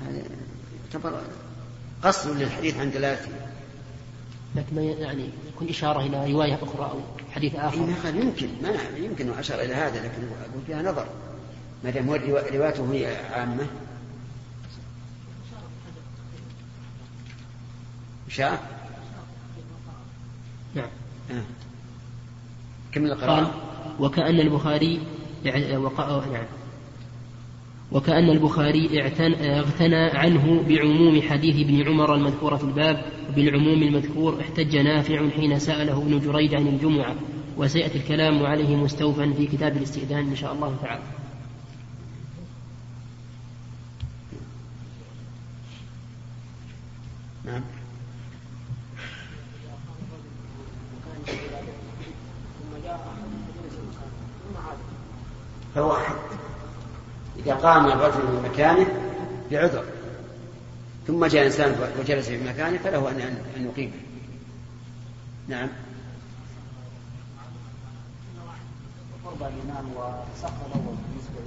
[0.00, 0.22] هذا
[0.84, 1.20] يعتبر
[2.02, 3.30] قصر للحديث عن دلالته.
[4.56, 7.00] لكن يعني يكون إشارة إلى رواية أخرى أو
[7.32, 11.06] حديث آخر؟ إيه قال يمكن ما يمكن أشار إلى هذا لكن أقول فيها نظر.
[11.84, 13.66] ما دام روايته هي عامة.
[18.38, 18.62] شاء
[20.74, 20.88] نعم.
[21.30, 21.42] آه.
[22.92, 23.67] كمل القراءة
[24.00, 25.00] وكأن البخاري
[25.44, 26.46] يعني
[27.92, 29.06] وكأن البخاري
[29.42, 33.04] اغتنى عنه بعموم حديث ابن عمر المذكور في الباب.
[33.28, 37.14] وبالعموم المذكور احتج نافع حين سأله ابن جريج عن الجمعة
[37.56, 41.02] وسيأتي الكلام عليه مستوفا في كتاب الاستئذان إن شاء الله تعالى
[47.44, 47.62] نعم
[55.74, 56.16] فهو أحق
[57.38, 58.86] إذا قام الرجل من مكانه
[59.50, 59.84] بعذر.
[61.06, 63.20] ثم جاء إنسان وجلس في مكانه فله أن
[63.56, 63.92] أن يقيم.
[65.48, 65.68] نعم.
[69.24, 71.38] قرب الإمام وصف الأول بالنسبة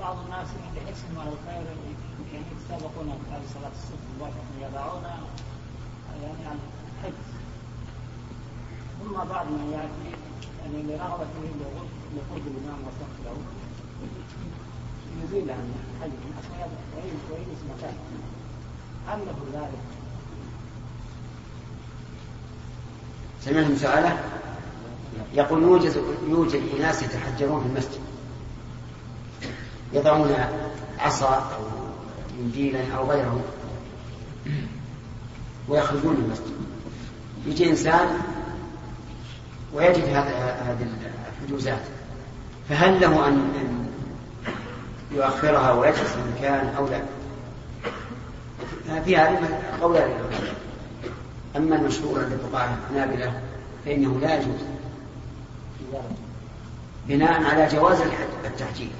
[0.00, 1.66] بعض الناس بحرصهم على الخير
[2.32, 5.02] يعني يتسابقون هذه صلاة الصبح مباشرة يضعون
[6.22, 6.58] يعني عن
[7.02, 7.28] حفظ.
[9.00, 10.16] ثم بعض من يأتي
[10.60, 11.42] يعني لرغبته
[12.16, 13.36] لقرب الإمام وصف له
[15.24, 15.50] يزيل
[19.08, 19.20] عن
[19.52, 19.68] ذلك؟
[23.40, 24.18] سمعتم سؤاله
[25.34, 28.00] يقول يوجد يوجد اناس يتحجرون في المسجد.
[29.92, 30.34] يضعون
[30.98, 31.64] عصا أو
[32.40, 33.40] إنجيلا أو غيره
[35.68, 36.56] ويخرجون من المسجد.
[37.46, 38.18] يجي إنسان
[39.74, 40.86] ويجد هذه
[41.40, 41.82] الحجوزات.
[42.68, 43.81] فهل له أن
[45.14, 47.00] يؤخرها ويجلس في مكان أو لا؟
[49.04, 49.38] في هذه
[51.56, 53.40] أما المشهور عند الفقهاء الحنابلة
[53.84, 54.60] فإنه لا يجوز.
[57.08, 58.00] بناء على جواز
[58.44, 58.90] التحجير.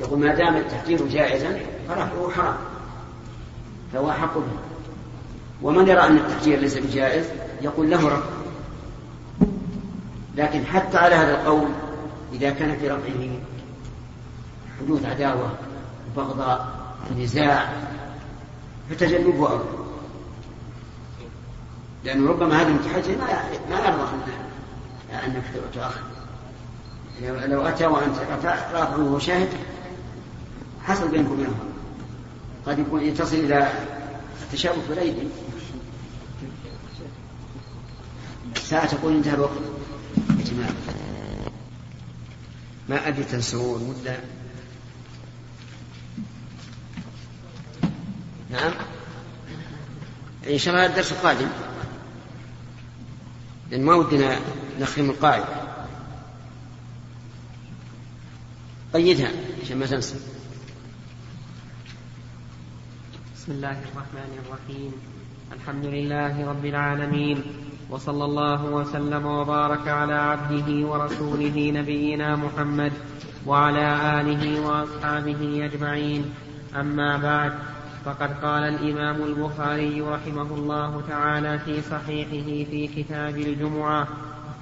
[0.00, 2.56] يقول ما دام التحجير جائزا فرفعه حرام
[3.92, 4.58] فهو حق به.
[5.62, 7.26] ومن يرى أن التحجير ليس بجائز
[7.62, 8.28] يقول له رفع.
[10.36, 11.68] لكن حتى على هذا القول
[12.32, 13.38] إذا كان في رفعه
[14.80, 15.52] حدوث عداوة
[16.16, 16.78] بغضاء
[17.16, 17.72] نزاع
[18.90, 19.64] فتجنبه أولى
[22.04, 23.30] لأنه ربما هذا المتحجر ما
[23.70, 24.32] يرضى
[25.26, 26.00] أنك تؤخر
[27.46, 28.14] لو أتى وأنت
[28.72, 29.48] رافع وهو شاهد
[30.84, 31.58] حصل بينكم وبينهم
[32.66, 33.72] قد يكون يتصل إلى
[34.42, 35.28] التشابك بالأيدي
[38.54, 39.52] ساعة تقول انتهى الوقت.
[40.30, 40.72] يا جماعة.
[42.88, 44.16] ما أدري تنسون ولا
[48.50, 48.72] نعم.
[50.50, 51.48] إن شاء الله الدرس القادم.
[53.70, 54.38] لأن ما ودنا
[54.80, 55.44] نختم القاعدة.
[58.94, 59.30] قيدها
[59.62, 60.14] عشان ما تنسى.
[63.36, 64.92] بسم الله الرحمن الرحيم.
[65.52, 67.42] الحمد لله رب العالمين.
[67.90, 72.92] وصلى الله وسلم وبارك على عبده ورسوله نبينا محمد
[73.46, 76.34] وعلى آله وأصحابه أجمعين.
[76.74, 77.77] أما بعد.
[78.08, 84.08] فقد قال الإمام البخاري رحمه الله تعالى في صحيحه في كتاب الجمعة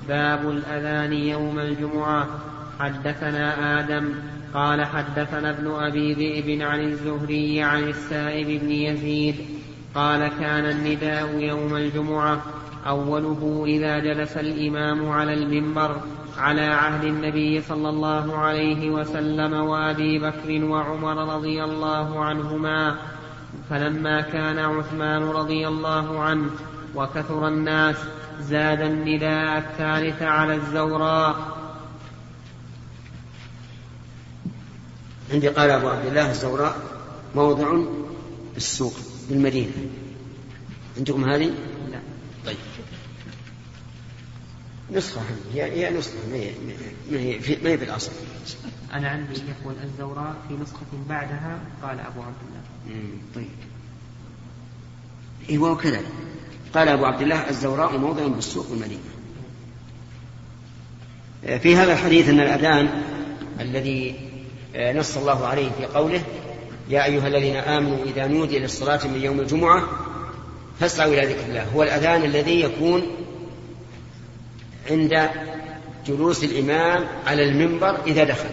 [0.08, 2.26] باب الأذان يوم الجمعة.
[2.78, 4.14] حدثنا آدم
[4.54, 9.34] قال حدثنا ابن أبي ذئب عن الزهري عن السائب بن يزيد
[9.94, 12.42] قال كان النداء يوم الجمعة.
[12.86, 15.96] أوله إذا جلس الإمام على المنبر
[16.38, 22.96] على عهد النبي صلى الله عليه وسلم وأبي بكر وعمر رضي الله عنهما.
[23.70, 26.50] فلما كان عثمان رضي الله عنه
[26.94, 27.96] وكثر الناس
[28.40, 31.56] زاد النداء الثالث على الزوراء.
[35.32, 36.76] عندي قال أبو عبد الله الزوراء
[37.34, 37.78] موضع
[38.56, 38.94] السوق
[39.28, 39.72] بالمدينة.
[40.96, 41.50] عندكم هذه؟
[41.90, 41.98] لا.
[42.46, 42.56] طيب.
[44.92, 45.20] نسخة
[45.54, 46.52] هي هي نسخة ما هي
[47.10, 48.10] ما هي في, ما هي في الأصل
[48.94, 52.62] أنا عندي يقول الزوراء في نسخة بعدها قال أبو عبد الله.
[53.34, 53.48] طيب.
[55.48, 56.00] إيه وكذا
[56.74, 59.00] قال أبو عبد الله الزوراء موضع بالسوق المدينة
[61.58, 63.02] في هذا الحديث أن الأذان
[63.60, 64.14] الذي
[64.76, 66.22] نص الله عليه في قوله
[66.88, 69.82] يا أيها الذين آمنوا إذا نودي للصلاة من يوم الجمعة
[70.80, 71.64] فاسعوا إلى ذكر الله.
[71.74, 73.02] هو الأذان الذي يكون
[74.90, 75.30] عند
[76.06, 78.50] جلوس الإمام على المنبر إذا دخل.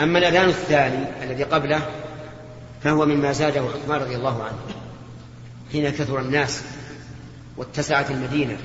[0.00, 1.88] أما الأذان الثاني الذي قبله
[2.84, 4.58] فهو مما زاده عثمان رضي الله عنه.
[5.72, 6.62] حين كثر الناس
[7.56, 8.58] واتسعت المدينة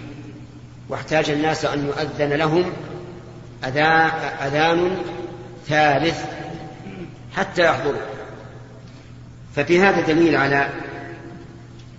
[0.89, 2.73] واحتاج الناس أن يؤذن لهم
[3.63, 4.97] أذان
[5.67, 6.25] ثالث
[7.35, 8.01] حتى يحضروا.
[9.55, 10.69] ففي هذا دليل على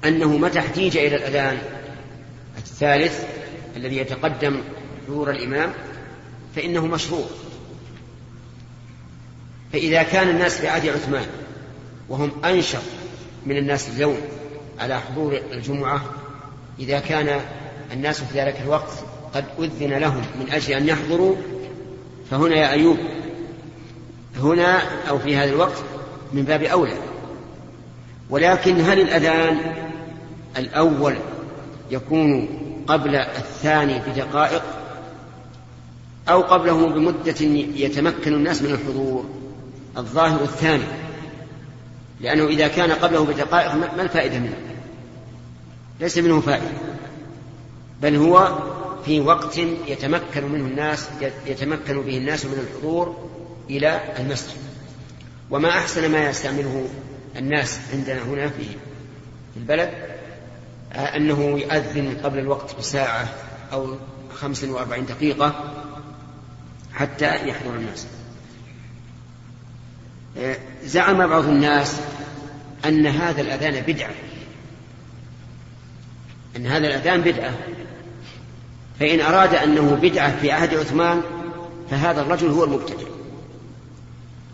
[0.04, 1.58] أنه متى احتيج إلى الأذان
[2.58, 3.24] الثالث
[3.76, 4.60] الذي يتقدم
[5.08, 5.72] ظهور الإمام
[6.56, 7.26] فإنه مشروع.
[9.72, 11.26] فإذا كان الناس في عهد عثمان
[12.08, 12.82] وهم أنشط
[13.46, 14.16] من الناس اليوم
[14.78, 16.00] على حضور الجمعة
[16.78, 17.40] إذا كان
[17.92, 18.92] الناس في ذلك الوقت
[19.34, 21.36] قد أذن لهم من أجل أن يحضروا
[22.30, 22.98] فهنا يا أيوب
[24.40, 25.76] هنا أو في هذا الوقت
[26.32, 26.96] من باب أولى.
[28.30, 29.58] ولكن هل الأذان
[30.58, 31.16] الأول
[31.90, 32.48] يكون
[32.86, 34.62] قبل الثاني بدقائق
[36.28, 37.40] أو قبله بمدة
[37.76, 39.24] يتمكن الناس من الحضور؟
[39.96, 40.84] الظاهر الثاني.
[42.20, 44.56] لأنه إذا كان قبله بدقائق ما الفائدة منه؟
[46.00, 46.68] ليس منه فائدة.
[48.02, 48.58] بل هو
[49.04, 51.08] في وقت يتمكن منه الناس
[51.46, 53.30] يتمكن به الناس من الحضور
[53.70, 54.56] إلى المسجد.
[55.50, 56.88] وما أحسن ما يستعمله
[57.36, 58.64] الناس عندنا هنا في
[59.56, 59.90] البلد
[60.92, 63.28] أنه يؤذن قبل الوقت بساعة
[63.72, 63.96] أو
[64.34, 65.74] خمس وأربعين دقيقة
[66.92, 68.06] حتى يحضر الناس.
[70.84, 71.96] زعم بعض الناس
[72.84, 74.14] أن هذا الأذان بدعة.
[76.56, 77.54] أن هذا الأذان بدعة.
[79.00, 81.22] فإن أراد أنه بدعة في عهد عثمان
[81.90, 83.06] فهذا الرجل هو المبتدع.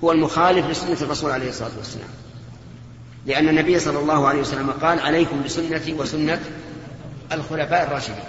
[0.05, 2.09] هو المخالف لسنة الرسول عليه الصلاة والسلام.
[3.27, 6.41] لأن النبي صلى الله عليه وسلم قال عليكم بسنتي وسنة
[7.33, 8.25] الخلفاء الراشدين.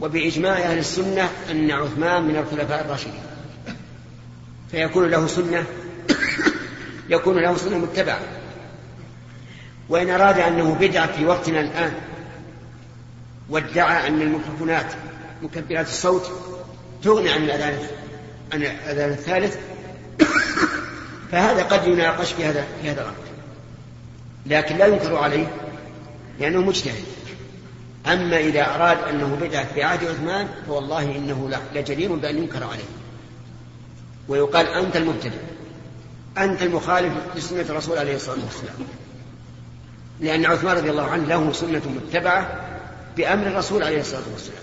[0.00, 3.22] وبإجماع أهل السنة أن عثمان من الخلفاء الراشدين.
[4.70, 5.64] فيكون له سنة
[7.12, 8.20] يكون له سنة متبعة.
[9.88, 11.92] وإن أراد أنه بدعة في وقتنا الآن
[13.48, 14.92] وادعى أن الميكروفونات
[15.42, 16.30] مكبرات الصوت
[17.02, 17.78] تغني عن الأذان
[18.52, 19.56] عن الأذان الثالث
[21.32, 23.16] فهذا قد يناقش في هذا في هذا الأمر
[24.46, 25.46] لكن لا ينكر عليه
[26.40, 27.04] لأنه مجتهد.
[28.06, 32.84] أما إذا أراد أنه بدعة في عهد عثمان فوالله إنه لجدير بأن ينكر عليه.
[34.28, 35.38] ويقال أنت المبتدع
[36.38, 38.74] أنت المخالف لسنة الرسول عليه الصلاة والسلام.
[40.20, 42.60] لأن عثمان رضي الله عنه له سنة متبعة
[43.16, 44.62] بأمر الرسول عليه الصلاة والسلام.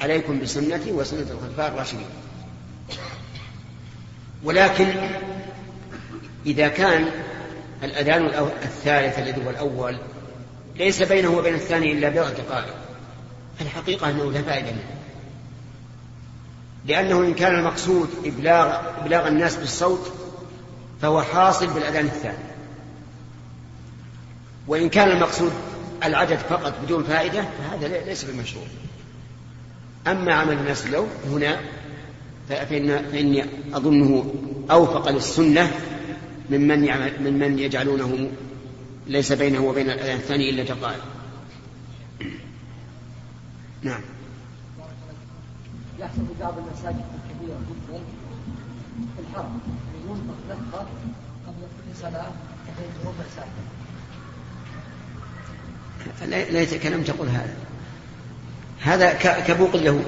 [0.00, 2.06] عليكم بسنتي وسنة الخلفاء الراشدين.
[4.44, 4.94] ولكن
[6.46, 7.10] إذا كان
[7.82, 8.26] الأذان
[8.62, 9.98] الثالث الذي هو الأول
[10.76, 12.74] ليس بينه وبين الثاني إلا بضع دقائق
[13.60, 14.96] الحقيقة أنه لا فائدة منه.
[16.86, 20.12] لأنه إن كان المقصود إبلاغ, إبلاغ الناس بالصوت
[21.02, 22.56] فهو حاصل بالأذان الثاني.
[24.68, 25.52] وإن كان المقصود
[26.04, 28.64] العدد فقط بدون فائدة فهذا ليس بمشروع
[30.06, 31.60] أما عمل الناس اليوم هنا
[32.48, 33.44] فإن فإني
[33.74, 34.34] أظنه
[34.70, 35.72] أوفق للسنة
[36.50, 38.30] ممن يعمل ممن يجعلونه
[39.06, 41.04] ليس بينه وبين الأذان الثاني إلا دقائق
[43.82, 44.00] نعم.
[45.98, 48.00] يحصل في بعض المساجد الكبيرة جدا
[49.18, 49.60] الحرم.
[50.16, 50.86] ينطق لفظة
[51.46, 52.30] قبل كل صلاة
[52.66, 53.48] تحتاج ربع ساعة
[56.50, 57.56] ليتك لم تقل هذا
[58.80, 60.04] هذا كبوق اليهود.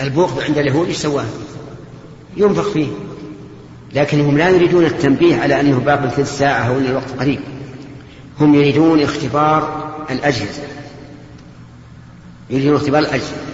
[0.00, 1.26] البوق عند اليهود إيش سواه؟
[2.36, 2.88] ينفخ فيه.
[3.92, 7.40] لكنهم لا يريدون التنبيه على أنه باقي ثلث ساعه أو ان الوقت قريب.
[8.40, 10.62] هم يريدون اختبار الأجهزة.
[12.50, 13.53] يريدون اختبار الأجهزة.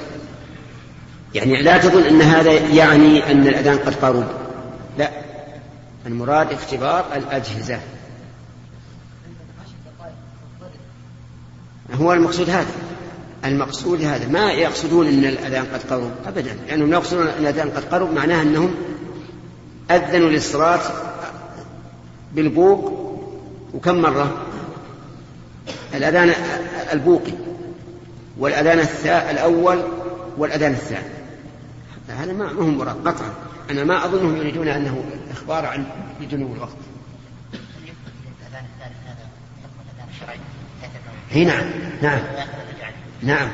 [1.34, 4.24] يعني لا تظن أن هذا يعني أن الأذان قد قرب
[4.98, 5.10] لا.
[6.06, 7.80] المراد اختبار الأجهزة.
[11.94, 12.70] هو المقصود هذا.
[13.44, 14.28] المقصود هذا.
[14.28, 16.56] ما يقصدون أن الأذان قد قرب ابدا.
[16.68, 18.74] لأنهم يقصدون أن الأذان قد قرب معناها أنهم
[19.90, 20.80] أذنوا للصلاة
[22.34, 22.92] بالبوق
[23.74, 24.36] وكم مرة؟
[25.94, 26.32] الأذان
[26.92, 27.32] البوقي
[28.38, 28.86] والأذان
[29.30, 29.82] الأول
[30.38, 31.19] والأذان الثاني.
[32.10, 33.34] هذا ما هو مراد قطعا.
[33.70, 35.86] أنا ما أظنهم يريدون أنه إخبار عن
[36.20, 36.76] بدنو الوقت.
[41.30, 41.64] هي نعم
[42.02, 42.20] نعم
[43.22, 43.48] نعم.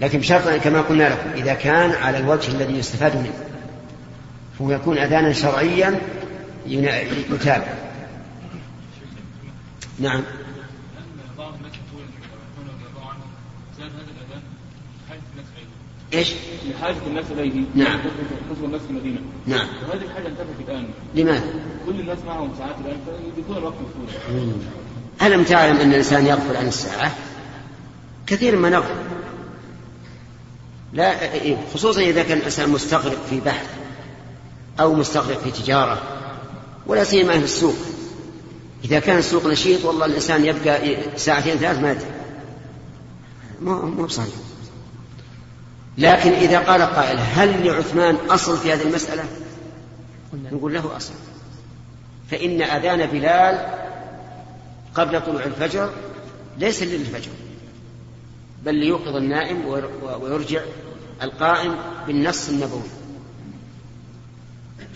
[0.00, 3.32] لكن بشرط كما قلنا لكم إذا كان على الوجه الذي يستفاد منه
[4.58, 6.00] فهو يكون أذانا شرعيا
[6.66, 7.74] يتابع.
[9.98, 10.22] نعم.
[16.14, 16.32] إيش؟
[16.70, 17.64] لحاجة الناس إليه.
[17.74, 17.98] نعم.
[18.50, 19.20] حزب الناس في المدينة.
[19.46, 19.66] نعم.
[19.88, 20.88] وهذه الحاجة انتهت الآن.
[21.14, 21.44] لماذا؟
[21.86, 22.96] كل الناس معهم ساعات الآن
[23.36, 24.52] فيكون الوقت بسهولة
[25.22, 27.14] ألم تعلم أن الإنسان يغفل عن الساعة؟
[28.26, 28.94] كثير ما نغفل.
[30.92, 31.14] لا
[31.74, 33.66] خصوصا إذا كان الإنسان مستغرق في بحث
[34.80, 36.02] أو مستغرق في تجارة
[36.86, 37.76] ولا سيما في السوق.
[38.84, 42.06] إذا كان السوق نشيط والله الإنسان يبقى ساعتين ثلاث ما يدري.
[43.62, 44.34] مو بصحيح.
[45.98, 49.24] لكن إذا قال قائل هل لعثمان أصل في هذه المسألة؟
[50.52, 51.12] نقول له أصل.
[52.30, 53.66] فإن أذان بلال
[54.94, 55.90] قبل طلوع الفجر
[56.58, 57.30] ليس للفجر
[58.64, 59.66] بل ليوقظ النائم
[60.20, 60.60] ويرجع
[61.22, 61.76] القائم
[62.06, 62.88] بالنص النبوي.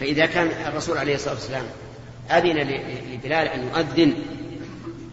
[0.01, 1.65] فإذا كان الرسول عليه الصلاة والسلام
[2.31, 2.57] أذن
[3.13, 4.15] لبلال أن يؤذن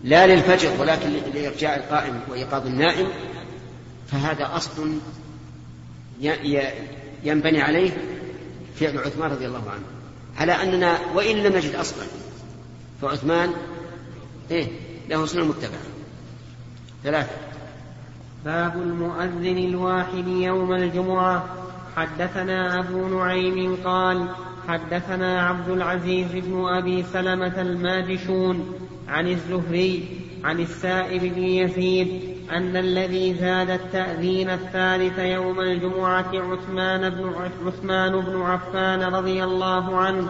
[0.03, 3.07] لا للفجر ولكن لإرجاع القائم وإيقاظ النائم
[4.07, 4.97] فهذا أصل
[7.23, 7.91] ينبني عليه
[8.75, 9.83] فعل عثمان رضي الله عنه.
[10.37, 12.05] على أننا وإن لم نجد أصلا
[13.01, 13.49] فعثمان
[14.51, 14.67] إيه
[15.09, 15.81] له سنة متبعة.
[17.03, 17.35] ثلاثة.
[18.45, 21.45] باب المؤذن الواحد يوم الجمعة.
[21.95, 24.27] حدثنا أبو نعيم قال
[24.67, 28.75] حدثنا عبد العزيز بن أبي سلمة الماجشون
[29.07, 37.33] عن الزهري عن السائب بن يزيد أن الذي زاد التأذين الثالث يوم الجمعة عثمان بن
[37.65, 40.29] عثمان بن عفان رضي الله عنه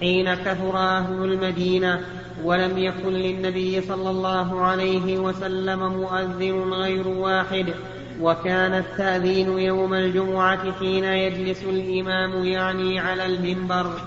[0.00, 2.00] حين كثر أهل المدينة
[2.44, 7.74] ولم يكن للنبي صلى الله عليه وسلم مؤذن غير واحد.
[8.20, 14.00] وكان التأذين يوم الجمعة حين يجلس الإمام يعني على المنبر.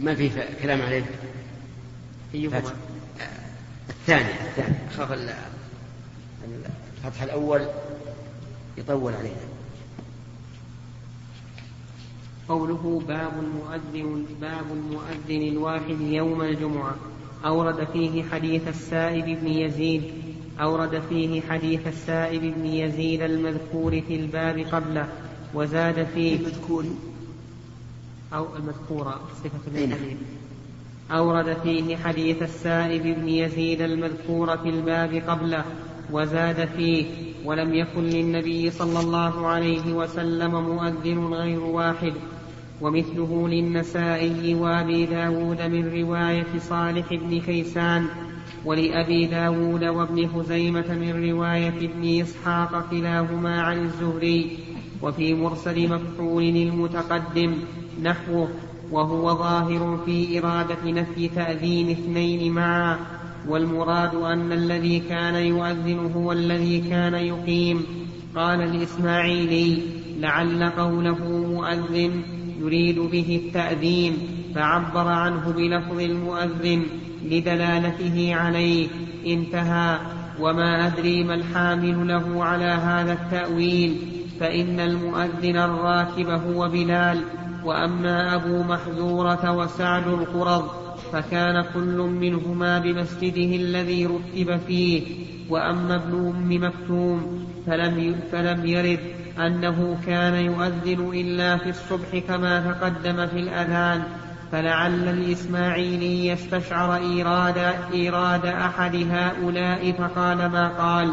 [0.00, 0.30] ما في
[0.62, 1.04] كلام عليه؟
[2.34, 2.62] أيهما؟
[3.88, 5.12] الثاني الثاني خاف
[7.04, 7.66] الفتح الأول
[8.78, 9.34] يطول علينا.
[12.48, 16.94] قوله باب المؤذن باب المؤذن الواحد يوم الجمعة.
[17.44, 20.02] أورد فيه حديث السائب بن يزيد
[20.60, 25.08] أورد فيه حديث السائب بن يزيد المذكور في الباب قبله
[25.54, 26.84] وزاد فيه المذكور.
[28.32, 30.18] أو المذكورة صفة أين؟
[31.12, 35.64] أورد فيه حديث السائب بن يزيد المذكور في الباب قبله
[36.12, 37.04] وزاد فيه
[37.44, 42.12] ولم يكن للنبي صلى الله عليه وسلم مؤذن غير واحد
[42.80, 48.06] ومثله للنسائي وأبي داود من رواية صالح بن كيسان
[48.64, 54.58] ولأبي داود وابن خزيمة من رواية ابن إسحاق كلاهما عن الزهري
[55.02, 57.54] وفي مرسل مكحول المتقدم
[58.02, 58.48] نحوه
[58.92, 62.96] وهو ظاهر في إرادة نفي تأذين اثنين معا
[63.48, 67.84] والمراد أن الذي كان يؤذن هو الذي كان يقيم.
[68.36, 69.82] قال الإسماعيلي
[70.20, 72.22] لعل قوله مؤذن
[72.60, 74.18] يريد به التأذين
[74.54, 76.82] فعبر عنه بلفظ المؤذن
[77.24, 78.88] لدلالته عليه.
[79.26, 79.98] انتهى.
[80.40, 83.96] وما أدري ما الحامل له على هذا التأويل
[84.40, 87.20] فإن المؤذن الراكب هو بلال.
[87.64, 90.70] وأما أبو محذورة وسعد القرض
[91.12, 95.02] فكان كل منهما بمسجده الذي رتب فيه
[95.50, 99.00] وأما ابن أم مكتوم فلم, فلم يرد
[99.38, 104.02] أنه كان يؤذن إلا في الصبح كما تقدم في الأذان
[104.52, 107.58] فلعل الإسماعيلي يستشعر إيراد,
[107.92, 111.10] إيراد أحد هؤلاء فقال ما قال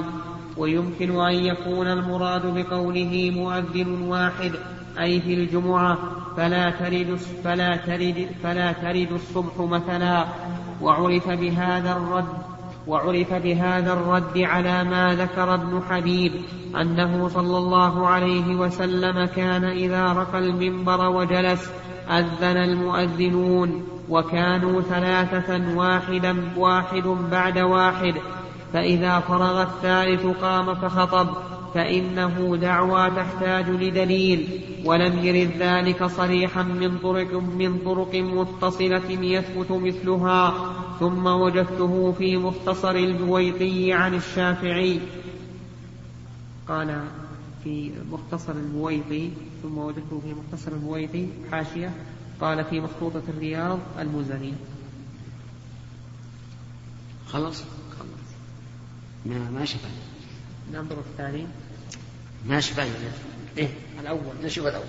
[0.57, 4.51] ويمكن أن يكون المراد بقوله مؤذن واحد
[5.01, 5.97] أي في الجمعة
[6.37, 10.25] فلا ترد فلا ترد فلا ترد الصبح مثلا.
[10.81, 12.25] وعرف بهذا الرد
[12.87, 16.31] وعرف بهذا الرد على ما ذكر ابن حبيب
[16.81, 21.71] أنه صلى الله عليه وسلم كان إذا رقى المنبر وجلس
[22.09, 28.13] أذن المؤذنون وكانوا ثلاثة واحدا واحد بعد واحد.
[28.73, 31.27] فإذا فرغ الثالث قام فخطب.
[31.77, 40.73] فإنه دعوى تحتاج لدليل ولم يرد ذلك صريحا من طرق من طرق متصلة يثبت مثلها.
[40.99, 44.99] ثم وجدته في مختصر البويطي عن الشافعي.
[46.67, 47.03] قال
[47.63, 49.29] في مختصر البويطي
[49.63, 51.91] ثم وجدته في مختصر البويطي حاشية.
[52.41, 54.53] قال في مخطوطة الرياض المزني.
[57.27, 57.63] خلص
[57.99, 58.29] خلص
[59.25, 60.17] ما ما شفنا.
[60.73, 61.47] ننظر الثاني
[62.45, 62.85] ما شفنا
[63.57, 63.69] إيه.
[64.01, 64.35] الأول.
[64.43, 64.85] نشوف الأول.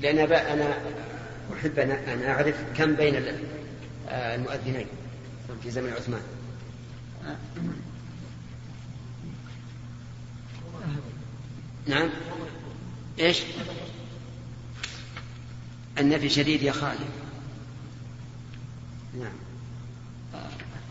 [0.00, 0.78] لأن أنا
[1.52, 3.22] أحب أن أعرف كم بين
[4.08, 4.86] المؤذنين
[5.62, 6.22] في زمن عثمان.
[11.86, 12.10] نعم.
[13.18, 13.42] إيش؟
[15.98, 17.00] النفي شديد يا خالد.
[19.18, 19.32] نعم.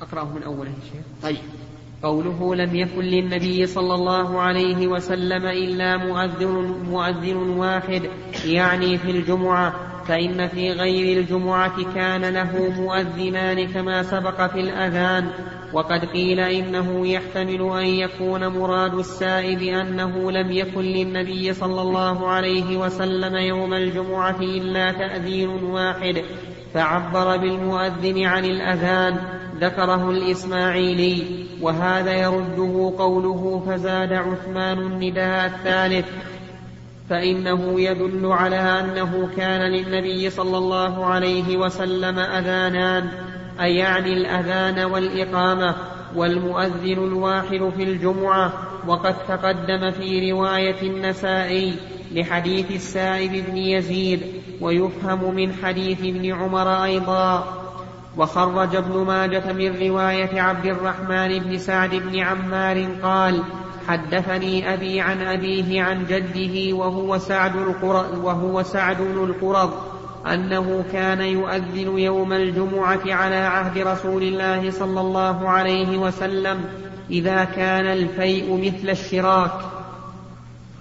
[0.01, 1.03] أقرأه من أوله شيخ.
[1.23, 1.58] طيب.
[2.03, 8.01] قوله لم يكن للنبي صلى الله عليه وسلم إلا مؤذن, مؤذن واحد
[8.45, 9.73] يعني في الجمعة
[10.05, 15.29] فإن في غير الجمعة كان له مؤذنان كما سبق في الأذان.
[15.73, 22.77] وقد قيل إنه يحتمل أن يكون مراد السائب أنه لم يكن للنبي صلى الله عليه
[22.77, 26.23] وسلم يوم الجمعة إلا تأذين واحد
[26.73, 29.17] فعبر بالمؤذن عن الأذان.
[29.61, 31.23] ذكره الإسماعيلي
[31.61, 36.05] وهذا يرده قوله فزاد عثمان النداء الثالث.
[37.09, 43.09] فإنه يدل على أنه كان للنبي صلى الله عليه وسلم أذانان
[43.61, 45.75] أي يعني الأذان والإقامة
[46.15, 48.53] والمؤذن الواحد في الجمعة.
[48.87, 51.73] وقد تقدم في رواية النسائي
[52.11, 54.21] لحديث السائب بن يزيد
[54.61, 57.58] ويفهم من حديث ابن عمر أيضا.
[58.19, 63.43] وخرج ابن ماجة من رواية عبد الرحمن بن سعد بن عمار قال
[63.87, 69.73] حدثني أبي عن أبيه عن جده وهو سعد القرض وهو سعد القرض
[70.27, 76.65] أنه كان يؤذن يوم الجمعة على عهد رسول الله صلى الله عليه وسلم
[77.11, 79.51] إذا كان الفيء مثل الشراك.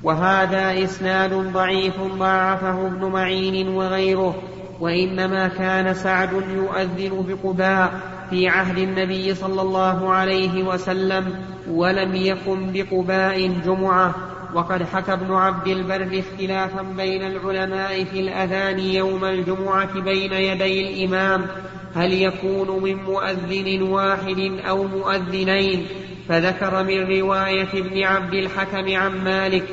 [0.03, 4.35] وهذا إسناد ضعيف ضاعفه ابن معين وغيره.
[4.81, 8.01] وإنما كان سعد يؤذن بقباء
[8.31, 11.35] في عهد النبي صلى الله عليه وسلم
[11.71, 14.15] ولم يكن بقباء جمعة.
[14.55, 21.47] وقد حكى ابن عبد البر اختلافا بين العلماء في الأذان يوم الجمعة بين يدي الإمام
[21.95, 25.87] هل يكون من مؤذن واحد أو مؤذنين؟
[26.29, 29.65] فذكر من رواية ابن عبد الحكم عن مالك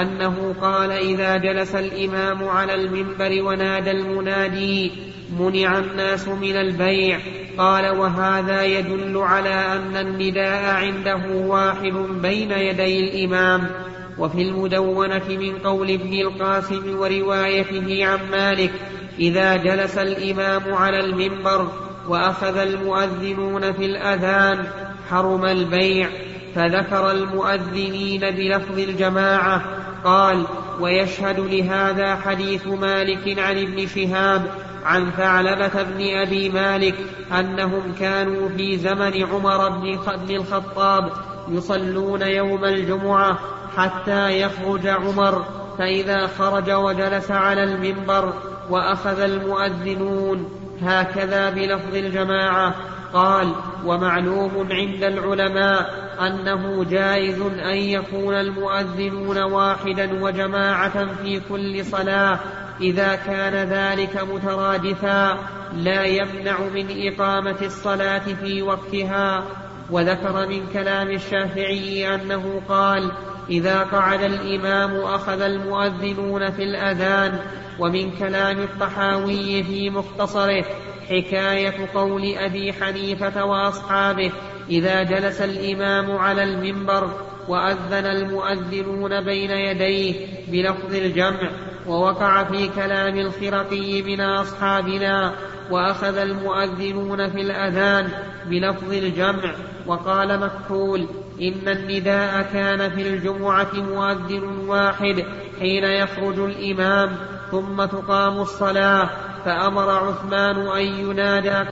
[0.00, 4.92] أنه قال إذا جلس الإمام على المنبر ونادى المنادي
[5.38, 7.18] منع الناس من البيع.
[7.58, 11.92] قال وهذا يدل على أن النداء عنده واحد
[12.22, 13.70] بين يدي الإمام.
[14.18, 18.72] وفي المدونة من قول ابن القاسم وروايته عن مالك
[19.18, 21.68] إذا جلس الإمام على المنبر
[22.08, 24.64] وأخذ المؤذنون في الأذان
[25.10, 26.08] حرم البيع
[26.54, 29.62] فذكر المؤذنين بلفظ الجماعة
[30.04, 30.44] قال
[30.80, 34.50] ويشهد لهذا حديث مالك عن ابن شهاب
[34.84, 36.94] عن ثعلبة بن أبي مالك
[37.32, 41.12] أنهم كانوا في زمن عمر بن الخطاب
[41.48, 43.38] يصلون يوم الجمعة
[43.76, 45.44] حتى يخرج عمر
[45.78, 48.32] فإذا خرج وجلس على المنبر
[48.70, 50.48] وأخذ المؤذنون
[50.82, 52.74] هكذا بلفظ الجماعة.
[53.14, 53.52] قال
[53.86, 62.40] ومعلوم عند العلماء أنه جائز أن يكون المؤذنون واحدا وجماعة في كل صلاة
[62.80, 65.38] إذا كان ذلك مترادفا
[65.76, 69.44] لا يمنع من إقامة الصلاة في وقتها.
[69.90, 73.12] وذكر من كلام الشافعي أنه قال
[73.50, 77.38] إذا قعد الإمام أخذ المؤذنون في الأذان
[77.78, 80.64] ومن كلام الطحاوي في مختصره
[81.10, 84.32] حكاية قول أبي حنيفة وأصحابه
[84.70, 87.10] إذا جلس الإمام على المنبر
[87.48, 90.14] وأذن المؤذنون بين يديه
[90.48, 91.50] بلفظ الجمع
[91.86, 95.34] ووقع في كلام الخرقي من أصحابنا
[95.70, 98.08] وأخذ المؤذنون في الأذان
[98.46, 99.54] بلفظ الجمع
[99.86, 101.06] وقال مكحول
[101.42, 105.24] إن النداء كان في الجمعة مؤذن واحد
[105.60, 107.16] حين يخرج الإمام
[107.50, 109.10] ثم تقام الصلاة.
[109.44, 111.70] فأمر عثمان أن ينادى